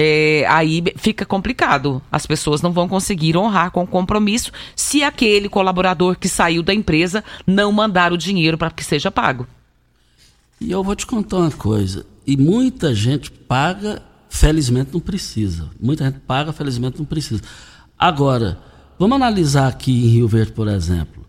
é, 0.00 0.46
aí 0.48 0.80
fica 0.94 1.26
complicado. 1.26 2.00
As 2.10 2.24
pessoas 2.24 2.62
não 2.62 2.70
vão 2.70 2.88
conseguir 2.88 3.36
honrar 3.36 3.72
com 3.72 3.82
o 3.82 3.86
compromisso 3.86 4.52
se 4.76 5.02
aquele 5.02 5.48
colaborador 5.48 6.16
que 6.16 6.28
saiu 6.28 6.62
da 6.62 6.72
empresa 6.72 7.24
não 7.44 7.72
mandar 7.72 8.12
o 8.12 8.16
dinheiro 8.16 8.56
para 8.56 8.70
que 8.70 8.84
seja 8.84 9.10
pago. 9.10 9.44
E 10.60 10.70
eu 10.70 10.84
vou 10.84 10.94
te 10.94 11.04
contar 11.04 11.38
uma 11.38 11.50
coisa. 11.50 12.06
E 12.24 12.36
muita 12.36 12.94
gente 12.94 13.28
paga, 13.28 14.00
felizmente 14.28 14.90
não 14.92 15.00
precisa. 15.00 15.68
Muita 15.80 16.04
gente 16.04 16.20
paga, 16.20 16.52
felizmente 16.52 16.98
não 16.98 17.04
precisa. 17.04 17.42
Agora, 17.98 18.60
vamos 19.00 19.16
analisar 19.16 19.66
aqui 19.66 19.90
em 19.90 20.10
Rio 20.10 20.28
Verde, 20.28 20.52
por 20.52 20.68
exemplo. 20.68 21.26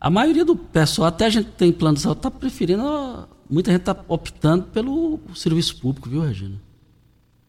A 0.00 0.08
maioria 0.08 0.44
do 0.44 0.56
pessoal, 0.56 1.08
até 1.08 1.26
a 1.26 1.30
gente 1.30 1.50
tem 1.50 1.70
plano 1.70 1.96
de 1.96 2.02
saúde, 2.02 2.20
está 2.20 2.30
preferindo. 2.30 3.28
Muita 3.50 3.70
gente 3.72 3.80
está 3.80 3.96
optando 4.08 4.64
pelo 4.64 5.20
serviço 5.34 5.76
público, 5.76 6.08
viu, 6.08 6.22
Regina? 6.22 6.65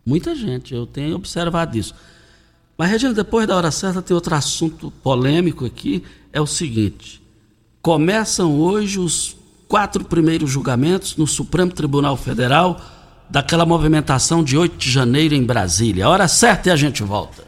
Muita 0.08 0.34
gente, 0.34 0.74
eu 0.74 0.86
tenho 0.86 1.18
observado 1.18 1.78
isso. 1.78 1.94
Mas, 2.78 2.90
Regina, 2.90 3.14
depois 3.14 3.46
da 3.46 3.58
hora 3.58 3.70
certa 3.72 4.02
tem 4.02 4.16
outro 4.16 4.34
assunto 4.34 4.90
polêmico 5.04 5.66
aqui, 5.66 6.02
é 6.32 6.40
o 6.40 6.48
seguinte. 6.48 7.22
Começam 7.82 8.58
hoje 8.58 9.00
os 9.00 9.36
quatro 9.68 10.06
primeiros 10.06 10.50
julgamentos 10.50 11.18
no 11.18 11.28
Supremo 11.28 11.74
Tribunal 11.74 12.16
Federal 12.16 12.80
daquela 13.30 13.66
movimentação 13.66 14.42
de 14.42 14.58
8 14.58 14.78
de 14.78 14.90
janeiro 14.90 15.36
em 15.36 15.44
Brasília. 15.44 16.06
A 16.06 16.10
hora 16.10 16.28
certa 16.30 16.70
e 16.70 16.72
a 16.72 16.78
gente 16.78 17.04
volta. 17.04 17.44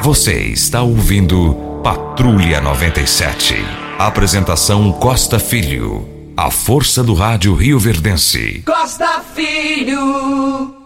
Você 0.00 0.44
está 0.44 0.82
ouvindo 0.82 1.80
Patrulha 1.82 2.60
97. 2.60 3.56
Apresentação 3.98 4.92
Costa 4.92 5.40
Filho. 5.40 6.08
A 6.36 6.52
força 6.52 7.02
do 7.02 7.14
rádio 7.14 7.52
Rio 7.56 7.80
Verdense. 7.80 8.62
Costa 8.64 9.24
Filho. 9.34 10.81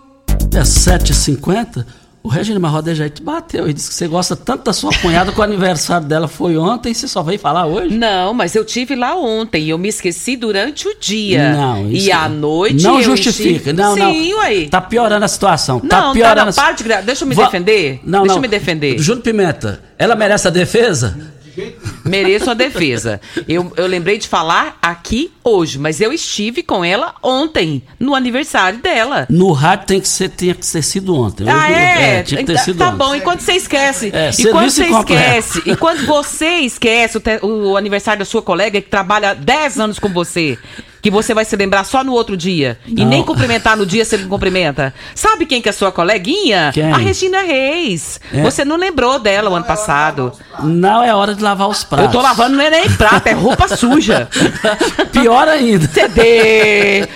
É 0.55 0.61
7h50. 0.63 1.85
O 2.23 2.29
Regina 2.29 2.59
Marroda 2.59 2.93
já 2.93 3.09
te 3.09 3.23
bateu 3.23 3.69
e 3.69 3.73
disse 3.73 3.89
que 3.89 3.95
você 3.95 4.09
gosta 4.09 4.35
tanto 4.35 4.65
da 4.65 4.73
sua 4.73 4.91
cunhada 4.99 5.31
que 5.31 5.39
o 5.39 5.43
aniversário 5.45 6.09
dela 6.09 6.27
foi 6.27 6.57
ontem 6.57 6.91
e 6.91 6.95
você 6.95 7.07
só 7.07 7.23
veio 7.23 7.39
falar 7.39 7.67
hoje? 7.67 7.97
Não, 7.97 8.35
mas 8.35 8.57
eu 8.57 8.65
tive 8.65 8.97
lá 8.97 9.15
ontem 9.15 9.63
e 9.67 9.71
eu 9.71 9.79
me 9.79 9.89
esqueci 9.89 10.35
durante 10.37 10.89
o 10.89 10.97
dia. 10.99 11.53
Não, 11.53 11.89
isso 11.89 12.09
E 12.09 12.11
à 12.13 12.29
noite 12.29 12.83
Não 12.83 13.01
justifica. 13.01 13.49
estive- 13.71 13.73
Não, 13.75 13.95
Sim, 13.95 14.31
não. 14.33 14.39
ué. 14.41 14.67
Tá 14.69 14.81
piorando 14.81 15.25
a 15.25 15.29
situação. 15.29 15.77
Não, 15.81 15.89
tá 15.89 16.03
tá 16.03 16.13
piorando 16.13 16.45
na 16.47 16.51
a 16.51 16.53
parte 16.55 16.83
gra- 16.83 17.01
deixa 17.01 17.23
eu 17.23 17.29
me 17.29 17.35
Va- 17.37 17.45
defender. 17.45 18.01
Não, 18.03 18.21
Deixa 18.23 18.27
não. 18.35 18.37
eu 18.39 18.43
me 18.43 18.49
defender. 18.49 18.99
Júnior 18.99 19.23
Pimenta, 19.23 19.81
ela 19.97 20.17
merece 20.17 20.49
a 20.49 20.51
defesa? 20.51 21.17
Mereço 22.05 22.51
a 22.51 22.55
defesa. 22.55 23.21
Eu, 23.49 23.73
eu 23.77 23.87
lembrei 23.87 24.19
de 24.19 24.29
falar 24.29 24.79
aqui 24.83 25.33
hoje, 25.43 25.79
mas 25.79 26.01
eu 26.01 26.13
estive 26.13 26.63
com 26.63 26.85
ela 26.85 27.15
ontem, 27.23 27.83
no 27.99 28.15
aniversário 28.15 28.79
dela. 28.79 29.27
No 29.31 29.53
rádio 29.53 29.87
tem 29.87 30.01
que 30.01 30.09
ser, 30.09 30.29
tinha 30.31 30.55
que 30.55 30.67
ter 30.67 30.83
sido 30.83 31.15
ontem. 31.15 31.45
Hoje 31.45 31.53
Ah, 31.53 31.69
não- 31.69 31.77
é? 31.77 32.23
tinha 32.23 32.41
que 32.41 32.47
ter 32.47 32.53
Então, 32.53 32.65
sido 32.65 32.79
tá 32.79 32.89
ontem. 32.89 32.97
bom, 32.99 33.15
enquanto 33.15 33.41
você 33.41 33.53
esquece. 33.53 34.11
É, 34.13 34.31
enquanto 34.39 34.71
serviço 34.71 35.03
você 35.03 35.15
esquece. 35.15 35.63
Enquanto 35.67 36.07
você 36.07 36.49
esquece 36.61 37.17
o, 37.17 37.21
te- 37.21 37.41
o 37.43 37.77
aniversário 37.77 38.19
da 38.21 38.25
sua 38.25 38.43
colega 38.43 38.81
que 38.81 38.89
trabalha 38.89 39.35
10 39.35 39.81
anos 39.81 39.99
com 39.99 40.09
você. 40.09 40.59
Que 41.07 41.11
você 41.13 41.33
vai 41.33 41.45
se 41.45 41.55
lembrar 41.55 41.85
só 41.85 42.03
no 42.03 42.11
outro 42.13 42.37
dia. 42.37 42.81
E 42.85 42.93
Não. 43.05 43.07
nem 43.07 43.23
cumprimentar 43.23 43.77
no 43.77 43.87
dia 43.87 44.05
você 44.05 44.17
não 44.17 44.29
cumprimenta. 44.29 44.93
Sabe 45.15 45.47
quem 45.47 45.63
que 45.63 45.69
é 45.69 45.73
sua 45.73 45.93
coleguinha? 45.93 46.73
Quem? 46.75 46.91
A 46.91 46.97
Regina 46.97 47.43
Reis. 47.43 48.19
É. 48.35 48.43
Você 48.43 48.65
não 48.65 48.75
lembrou 48.77 49.17
dela 49.21 49.49
o 49.49 49.55
ano 49.55 49.65
passado. 49.65 50.33
Não 50.65 51.05
é 51.05 51.15
hora 51.15 51.33
de 51.33 51.41
lavar 51.45 51.69
os 51.69 51.85
pratos. 51.85 52.07
Eu 52.07 52.11
tô 52.11 52.21
lavando 52.21 52.57
não 52.57 52.65
é 52.65 52.71
nem 52.71 52.91
prato, 52.91 53.25
é 53.29 53.33
roupa 53.35 53.69
suja. 53.77 54.29
Pior 55.13 55.47
ainda. 55.47 55.87
CD. 55.87 56.23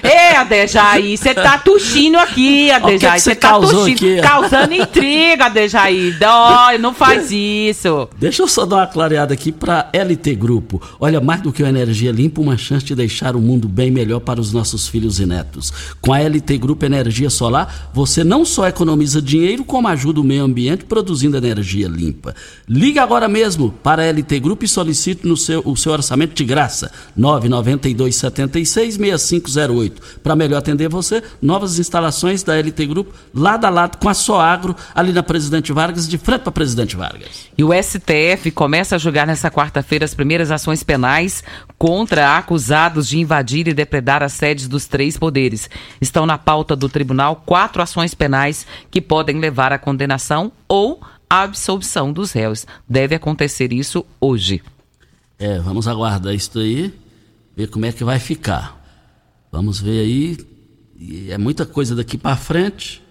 Ê, 0.05 0.37
Adejaí, 0.37 1.17
você 1.17 1.35
tá 1.35 1.59
tuxindo 1.59 2.17
aqui, 2.17 2.71
Adejaí. 2.71 3.19
você 3.19 3.35
tá 3.35 3.59
tuxindo, 3.59 3.91
aqui, 4.07 4.21
causando 4.21 4.73
intriga, 4.73 5.47
Adejaí. 5.47 6.13
Dói, 6.13 6.79
não 6.79 6.95
faz 6.95 7.33
isso. 7.33 8.09
Deixa 8.17 8.41
eu 8.43 8.47
só 8.47 8.65
dar 8.65 8.77
uma 8.77 8.87
clareada 8.87 9.35
aqui 9.35 9.51
para 9.51 9.89
LT 9.93 10.37
Grupo. 10.37 10.81
Olha, 11.01 11.21
mais 11.21 11.41
do 11.41 11.53
que 11.53 11.61
uma 11.61 11.71
energia 11.71 12.13
limpa, 12.13 12.41
uma 12.41 12.57
chance 12.57 12.85
de 12.85 12.95
deixar 12.95 13.35
o 13.35 13.41
mundo 13.41 13.67
bem 13.67 13.80
melhor 13.89 14.19
para 14.19 14.41
os 14.41 14.53
nossos 14.53 14.89
filhos 14.89 15.21
e 15.21 15.27
netos. 15.27 15.73
Com 16.01 16.13
a 16.13 16.19
LT 16.19 16.59
Grupo 16.59 16.85
Energia 16.85 17.31
Solar, 17.31 17.93
você 17.95 18.25
não 18.25 18.45
só 18.45 18.67
economiza 18.67 19.23
dinheiro, 19.23 19.65
como 19.65 19.87
ajuda 19.87 20.21
o 20.21 20.25
meio 20.25 20.43
ambiente 20.43 20.85
produzindo 20.85 21.37
energia 21.37 21.87
limpa. 21.87 22.35
Ligue 22.69 22.99
agora 22.99 23.29
mesmo 23.29 23.71
para 23.71 24.03
a 24.03 24.07
LT 24.07 24.41
Grupo 24.41 24.65
e 24.65 24.69
solicite 24.69 25.25
no 25.25 25.37
seu, 25.37 25.63
o 25.65 25.77
seu 25.77 25.93
orçamento 25.93 26.35
de 26.35 26.45
graça. 26.45 26.91
992 27.17 28.17
76 28.17 28.95
6508. 28.95 30.03
Para 30.23 30.35
melhor 30.35 30.59
atender 30.59 30.89
você, 30.89 31.23
novas 31.41 31.79
instalações 31.79 32.43
da 32.43 32.57
LT 32.57 32.87
Grupo, 32.87 33.15
lado 33.33 33.67
a 33.67 33.71
lado 33.71 33.99
com 33.99 34.09
a 34.09 34.15
Soagro, 34.15 34.75
ali 34.95 35.13
na 35.13 35.23
Presidente 35.23 35.73
Vargas, 35.73 36.09
de 36.09 36.19
frente 36.19 36.41
para 36.41 36.51
Presidente 36.51 36.97
Vargas. 36.97 37.49
E 37.57 37.63
o 37.63 37.71
STF 37.73 38.51
começa 38.51 38.97
a 38.97 38.99
julgar 38.99 39.27
nesta 39.27 39.51
quarta-feira 39.51 40.05
as 40.05 40.15
primeiras 40.15 40.51
ações 40.51 40.83
penais 40.83 41.45
contra 41.79 42.37
acusados 42.37 43.09
de 43.09 43.19
invadir 43.19 43.60
e 43.69 43.75
depredar 43.75 44.23
as 44.23 44.33
sedes 44.33 44.69
dos 44.69 44.87
três 44.87 45.17
poderes. 45.17 45.69
Estão 46.01 46.25
na 46.25 46.39
pauta 46.39 46.75
do 46.75 46.89
tribunal 46.89 47.37
quatro 47.45 47.83
ações 47.83 48.15
penais 48.15 48.67
que 48.91 49.01
podem 49.01 49.39
levar 49.39 49.73
à 49.73 49.79
condenação 49.79 50.53
ou 50.69 51.01
à 51.29 51.43
absolvição 51.43 52.13
dos 52.13 52.33
réus. 52.33 52.67
Deve 52.89 53.15
acontecer 53.15 53.73
isso 53.73 54.05
hoje. 54.21 54.63
É, 55.39 55.59
vamos 55.59 55.89
aguardar 55.89 56.35
isso 56.35 56.59
aí, 56.59 56.93
ver 57.57 57.69
como 57.69 57.87
é 57.87 57.93
que 57.93 58.05
vai 58.05 58.19
ficar. 58.19 58.79
Vamos 59.51 59.81
ver 59.81 60.01
aí. 60.01 60.39
É 61.29 61.39
muita 61.39 61.65
coisa 61.65 61.95
daqui 61.95 62.19
para 62.19 62.37
frente. 62.37 63.03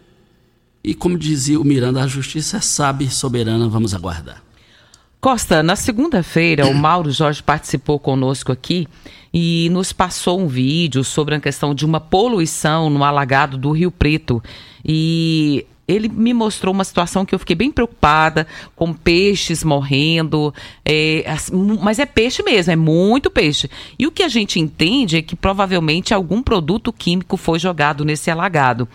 E 0.84 0.94
como 0.94 1.18
dizia 1.18 1.60
o 1.60 1.64
Miranda, 1.64 2.02
a 2.02 2.08
justiça 2.08 2.58
é 2.58 3.10
soberana, 3.10 3.68
vamos 3.68 3.94
aguardar. 3.94 4.44
Costa, 5.22 5.62
na 5.62 5.76
segunda-feira, 5.76 6.66
o 6.68 6.74
Mauro 6.74 7.12
Jorge 7.12 7.44
participou 7.44 8.00
conosco 8.00 8.54
aqui 8.54 8.88
e 9.34 9.68
nos 9.70 9.92
passou 9.92 10.40
um 10.40 10.48
vídeo 10.48 11.04
sobre 11.04 11.36
a 11.36 11.42
questão 11.42 11.76
de 11.76 11.86
uma 11.86 12.00
poluição 12.00 12.90
no 12.90 13.04
alagado 13.04 13.58
do 13.58 13.70
Rio 13.72 13.92
Preto. 13.92 14.42
E 14.84 15.66
ele 15.86 16.08
me 16.08 16.34
mostrou 16.34 16.74
uma 16.74 16.86
situação 16.86 17.26
que 17.26 17.36
eu 17.36 17.40
fiquei 17.40 17.56
bem 17.56 17.70
preocupada, 17.70 18.48
com 18.78 18.94
peixes 18.94 19.62
morrendo, 19.62 20.54
é, 20.86 21.26
mas 21.82 22.00
é 22.00 22.06
peixe 22.06 22.42
mesmo, 22.42 22.72
é 22.72 22.78
muito 22.78 23.30
peixe. 23.30 23.70
E 23.98 24.08
o 24.08 24.12
que 24.12 24.24
a 24.24 24.30
gente 24.30 24.58
entende 24.58 25.18
é 25.18 25.22
que 25.22 25.36
provavelmente 25.36 26.14
algum 26.14 26.42
produto 26.42 26.94
químico 26.94 27.36
foi 27.36 27.60
jogado 27.60 28.06
nesse 28.06 28.32
alagado 28.32 28.88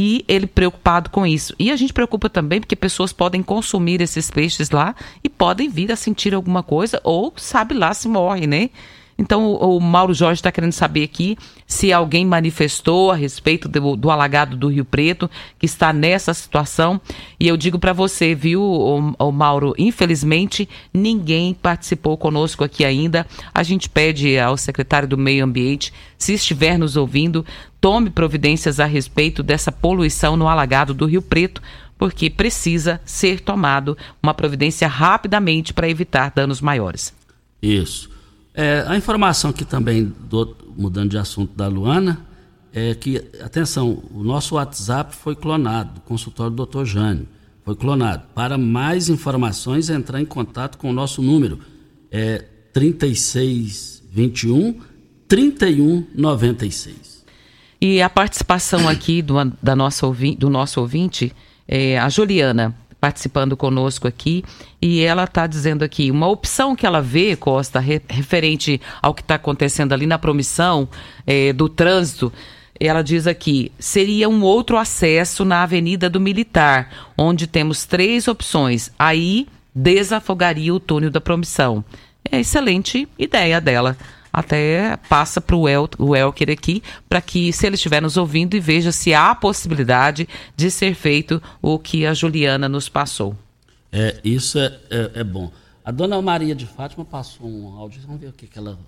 e 0.00 0.24
ele 0.28 0.46
preocupado 0.46 1.10
com 1.10 1.26
isso. 1.26 1.52
E 1.58 1.72
a 1.72 1.76
gente 1.76 1.92
preocupa 1.92 2.30
também 2.30 2.60
porque 2.60 2.76
pessoas 2.76 3.12
podem 3.12 3.42
consumir 3.42 4.00
esses 4.00 4.30
peixes 4.30 4.70
lá 4.70 4.94
e 5.24 5.28
podem 5.28 5.68
vir 5.68 5.90
a 5.90 5.96
sentir 5.96 6.32
alguma 6.36 6.62
coisa 6.62 7.00
ou 7.02 7.32
sabe 7.36 7.74
lá 7.74 7.92
se 7.92 8.06
morre, 8.06 8.46
né? 8.46 8.70
Então 9.18 9.44
o, 9.44 9.76
o 9.76 9.80
Mauro 9.80 10.14
Jorge 10.14 10.38
está 10.38 10.52
querendo 10.52 10.70
saber 10.70 11.02
aqui 11.02 11.36
se 11.66 11.92
alguém 11.92 12.24
manifestou 12.24 13.10
a 13.10 13.16
respeito 13.16 13.68
do, 13.68 13.96
do 13.96 14.10
alagado 14.10 14.56
do 14.56 14.68
Rio 14.68 14.84
Preto 14.84 15.28
que 15.58 15.66
está 15.66 15.92
nessa 15.92 16.32
situação. 16.32 17.00
E 17.40 17.48
eu 17.48 17.56
digo 17.56 17.80
para 17.80 17.92
você, 17.92 18.36
viu, 18.36 18.62
o, 18.62 19.14
o 19.18 19.32
Mauro, 19.32 19.74
infelizmente 19.76 20.68
ninguém 20.94 21.52
participou 21.52 22.16
conosco 22.16 22.62
aqui 22.62 22.84
ainda. 22.84 23.26
A 23.52 23.64
gente 23.64 23.90
pede 23.90 24.38
ao 24.38 24.56
secretário 24.56 25.08
do 25.08 25.18
Meio 25.18 25.44
Ambiente, 25.44 25.92
se 26.16 26.34
estiver 26.34 26.78
nos 26.78 26.96
ouvindo, 26.96 27.44
tome 27.80 28.10
providências 28.10 28.78
a 28.80 28.84
respeito 28.86 29.42
dessa 29.42 29.70
poluição 29.72 30.36
no 30.36 30.48
alagado 30.48 30.92
do 30.94 31.06
Rio 31.06 31.22
Preto, 31.22 31.62
porque 31.96 32.28
precisa 32.30 33.00
ser 33.04 33.40
tomado 33.40 33.96
uma 34.22 34.34
providência 34.34 34.86
rapidamente 34.86 35.72
para 35.72 35.88
evitar 35.88 36.30
danos 36.34 36.60
maiores. 36.60 37.12
Isso. 37.60 38.08
É, 38.54 38.84
a 38.86 38.96
informação 38.96 39.50
aqui 39.50 39.64
também, 39.64 40.12
do- 40.28 40.56
mudando 40.76 41.10
de 41.10 41.18
assunto 41.18 41.56
da 41.56 41.66
Luana, 41.68 42.24
é 42.72 42.94
que, 42.94 43.16
atenção, 43.40 44.02
o 44.12 44.22
nosso 44.22 44.54
WhatsApp 44.56 45.16
foi 45.16 45.34
clonado, 45.34 45.94
do 45.94 46.00
consultório 46.02 46.54
do 46.54 46.66
Dr. 46.66 46.84
Jânio. 46.84 47.26
Foi 47.64 47.74
clonado. 47.74 48.22
Para 48.34 48.56
mais 48.56 49.08
informações, 49.08 49.90
entrar 49.90 50.20
em 50.20 50.24
contato 50.24 50.78
com 50.78 50.90
o 50.90 50.92
nosso 50.92 51.20
número. 51.22 51.58
É 52.10 52.44
3621 52.72 54.80
3196. 55.28 57.07
E 57.80 58.02
a 58.02 58.10
participação 58.10 58.88
aqui 58.88 59.22
do, 59.22 59.34
da 59.62 59.76
nossa 59.76 60.06
ouvi- 60.06 60.34
do 60.36 60.50
nosso 60.50 60.80
ouvinte, 60.80 61.32
é, 61.66 61.98
a 61.98 62.08
Juliana, 62.08 62.74
participando 63.00 63.56
conosco 63.56 64.08
aqui, 64.08 64.44
e 64.82 65.00
ela 65.02 65.24
está 65.24 65.46
dizendo 65.46 65.84
aqui, 65.84 66.10
uma 66.10 66.26
opção 66.26 66.74
que 66.74 66.84
ela 66.84 67.00
vê, 67.00 67.36
Costa, 67.36 67.78
re- 67.78 68.02
referente 68.08 68.80
ao 69.00 69.14
que 69.14 69.22
está 69.22 69.36
acontecendo 69.36 69.92
ali 69.92 70.06
na 70.06 70.18
promissão 70.18 70.88
é, 71.24 71.52
do 71.52 71.68
trânsito, 71.68 72.32
ela 72.80 73.02
diz 73.02 73.26
aqui, 73.26 73.70
seria 73.78 74.28
um 74.28 74.42
outro 74.42 74.76
acesso 74.76 75.44
na 75.44 75.62
Avenida 75.62 76.10
do 76.10 76.20
Militar, 76.20 76.90
onde 77.16 77.46
temos 77.46 77.84
três 77.84 78.26
opções. 78.28 78.90
Aí 78.98 79.46
desafogaria 79.74 80.74
o 80.74 80.80
túnel 80.80 81.10
da 81.10 81.20
promissão. 81.20 81.84
É 82.30 82.40
excelente 82.40 83.08
ideia 83.18 83.60
dela. 83.60 83.96
Até 84.32 84.96
passa 85.08 85.40
para 85.40 85.56
o 85.56 85.64
o 85.98 86.16
Elker 86.16 86.50
aqui, 86.50 86.82
para 87.08 87.20
que, 87.20 87.52
se 87.52 87.66
ele 87.66 87.74
estiver 87.74 88.02
nos 88.02 88.16
ouvindo, 88.16 88.54
e 88.54 88.60
veja 88.60 88.92
se 88.92 89.14
há 89.14 89.30
a 89.30 89.34
possibilidade 89.34 90.28
de 90.56 90.70
ser 90.70 90.94
feito 90.94 91.42
o 91.60 91.78
que 91.78 92.06
a 92.06 92.14
Juliana 92.14 92.68
nos 92.68 92.88
passou. 92.88 93.36
É, 93.90 94.20
isso 94.22 94.58
é, 94.58 94.78
é, 94.90 95.10
é 95.16 95.24
bom. 95.24 95.50
A 95.84 95.90
dona 95.90 96.20
Maria 96.20 96.54
de 96.54 96.66
Fátima 96.66 97.04
passou 97.04 97.48
um 97.48 97.68
áudio, 97.78 98.00
vamos 98.06 98.20
ver 98.20 98.28
o 98.28 98.32
que, 98.32 98.46
que 98.46 98.58
ela 98.58 98.78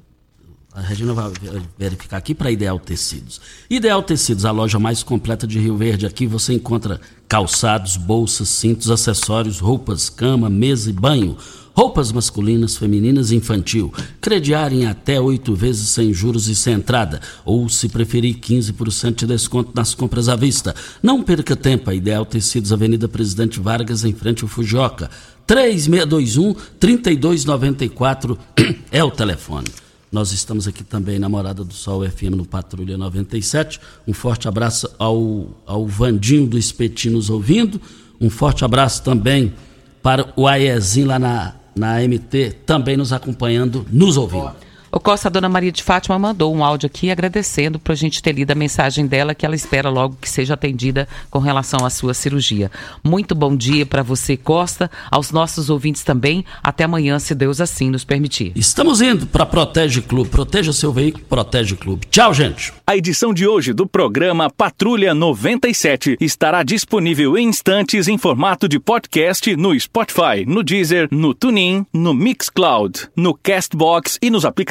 A 0.74 0.82
Regina 0.82 1.14
vai 1.14 1.32
verificar 1.78 2.18
aqui 2.18 2.34
para 2.34 2.50
Ideal 2.50 2.78
Tecidos. 2.78 3.40
Ideal 3.70 4.02
Tecidos, 4.02 4.44
a 4.44 4.50
loja 4.50 4.78
mais 4.78 5.02
completa 5.02 5.46
de 5.46 5.58
Rio 5.58 5.76
Verde. 5.76 6.04
Aqui 6.04 6.26
você 6.26 6.52
encontra 6.52 7.00
calçados, 7.26 7.96
bolsas, 7.96 8.50
cintos, 8.50 8.90
acessórios, 8.90 9.58
roupas, 9.60 10.10
cama, 10.10 10.50
mesa 10.50 10.90
e 10.90 10.92
banho. 10.92 11.38
Roupas 11.74 12.12
masculinas, 12.12 12.76
femininas 12.76 13.30
e 13.30 13.36
infantil. 13.36 13.90
Crediar 14.20 14.70
em 14.72 14.86
até 14.86 15.20
oito 15.20 15.54
vezes 15.54 15.88
sem 15.88 16.12
juros 16.12 16.48
e 16.48 16.54
sem 16.54 16.74
entrada. 16.74 17.20
Ou, 17.44 17.68
se 17.68 17.88
preferir, 17.88 18.36
15% 18.36 19.14
de 19.14 19.26
desconto 19.26 19.72
nas 19.74 19.94
compras 19.94 20.28
à 20.28 20.36
vista. 20.36 20.74
Não 21.02 21.22
perca 21.22 21.56
tempo. 21.56 21.90
A 21.90 21.94
Ideal 21.94 22.26
Tecidos, 22.26 22.72
Avenida 22.72 23.08
Presidente 23.08 23.60
Vargas, 23.60 24.04
em 24.04 24.12
frente 24.12 24.42
ao 24.42 24.48
Fujioka. 24.48 25.10
3621-3294 25.46 28.36
é 28.90 29.02
o 29.02 29.10
telefone. 29.10 29.68
Nós 30.12 30.32
estamos 30.32 30.66
aqui 30.66 30.82
também 30.82 31.20
na 31.20 31.28
Morada 31.28 31.62
do 31.62 31.72
Sol 31.72 32.02
FM 32.08 32.34
no 32.36 32.44
Patrulha 32.44 32.98
97. 32.98 33.80
Um 34.08 34.12
forte 34.12 34.48
abraço 34.48 34.90
ao, 34.98 35.46
ao 35.64 35.86
Vandinho 35.86 36.48
do 36.48 36.58
Espetinho 36.58 37.14
nos 37.14 37.30
ouvindo. 37.30 37.80
Um 38.20 38.28
forte 38.28 38.64
abraço 38.64 39.04
também 39.04 39.54
para 40.02 40.32
o 40.34 40.48
Aiezinho 40.48 41.06
lá 41.06 41.18
na, 41.18 41.54
na 41.74 42.00
MT, 42.00 42.56
também 42.66 42.96
nos 42.96 43.12
acompanhando, 43.12 43.86
nos 43.90 44.16
ouvindo. 44.16 44.52
O 44.92 44.98
Costa, 44.98 45.28
a 45.28 45.30
dona 45.30 45.48
Maria 45.48 45.70
de 45.70 45.84
Fátima 45.84 46.18
mandou 46.18 46.52
um 46.52 46.64
áudio 46.64 46.88
aqui 46.88 47.12
agradecendo 47.12 47.78
para 47.78 47.92
a 47.92 47.96
gente 47.96 48.20
ter 48.20 48.32
lido 48.32 48.50
a 48.50 48.56
mensagem 48.56 49.06
dela, 49.06 49.36
que 49.36 49.46
ela 49.46 49.54
espera 49.54 49.88
logo 49.88 50.16
que 50.20 50.28
seja 50.28 50.54
atendida 50.54 51.06
com 51.30 51.38
relação 51.38 51.86
à 51.86 51.90
sua 51.90 52.12
cirurgia. 52.12 52.72
Muito 53.04 53.32
bom 53.32 53.54
dia 53.54 53.86
para 53.86 54.02
você, 54.02 54.36
Costa, 54.36 54.90
aos 55.08 55.30
nossos 55.30 55.70
ouvintes 55.70 56.02
também. 56.02 56.44
Até 56.60 56.84
amanhã, 56.84 57.20
se 57.20 57.36
Deus 57.36 57.60
assim 57.60 57.88
nos 57.88 58.02
permitir. 58.02 58.50
Estamos 58.56 59.00
indo 59.00 59.28
para 59.28 59.46
Protege 59.46 60.02
Clube. 60.02 60.28
Proteja 60.28 60.72
seu 60.72 60.92
veículo, 60.92 61.24
Protege 61.24 61.76
Clube. 61.76 62.08
Tchau, 62.10 62.34
gente. 62.34 62.72
A 62.84 62.96
edição 62.96 63.32
de 63.32 63.46
hoje 63.46 63.72
do 63.72 63.86
programa 63.86 64.50
Patrulha 64.50 65.14
97 65.14 66.16
estará 66.20 66.64
disponível 66.64 67.38
em 67.38 67.46
instantes 67.46 68.08
em 68.08 68.18
formato 68.18 68.68
de 68.68 68.80
podcast 68.80 69.54
no 69.54 69.78
Spotify, 69.78 70.44
no 70.44 70.64
Deezer, 70.64 71.06
no 71.12 71.32
TuneIn, 71.32 71.86
no 71.92 72.12
Mixcloud, 72.12 73.08
no 73.14 73.34
Castbox 73.34 74.18
e 74.20 74.30
nos 74.30 74.44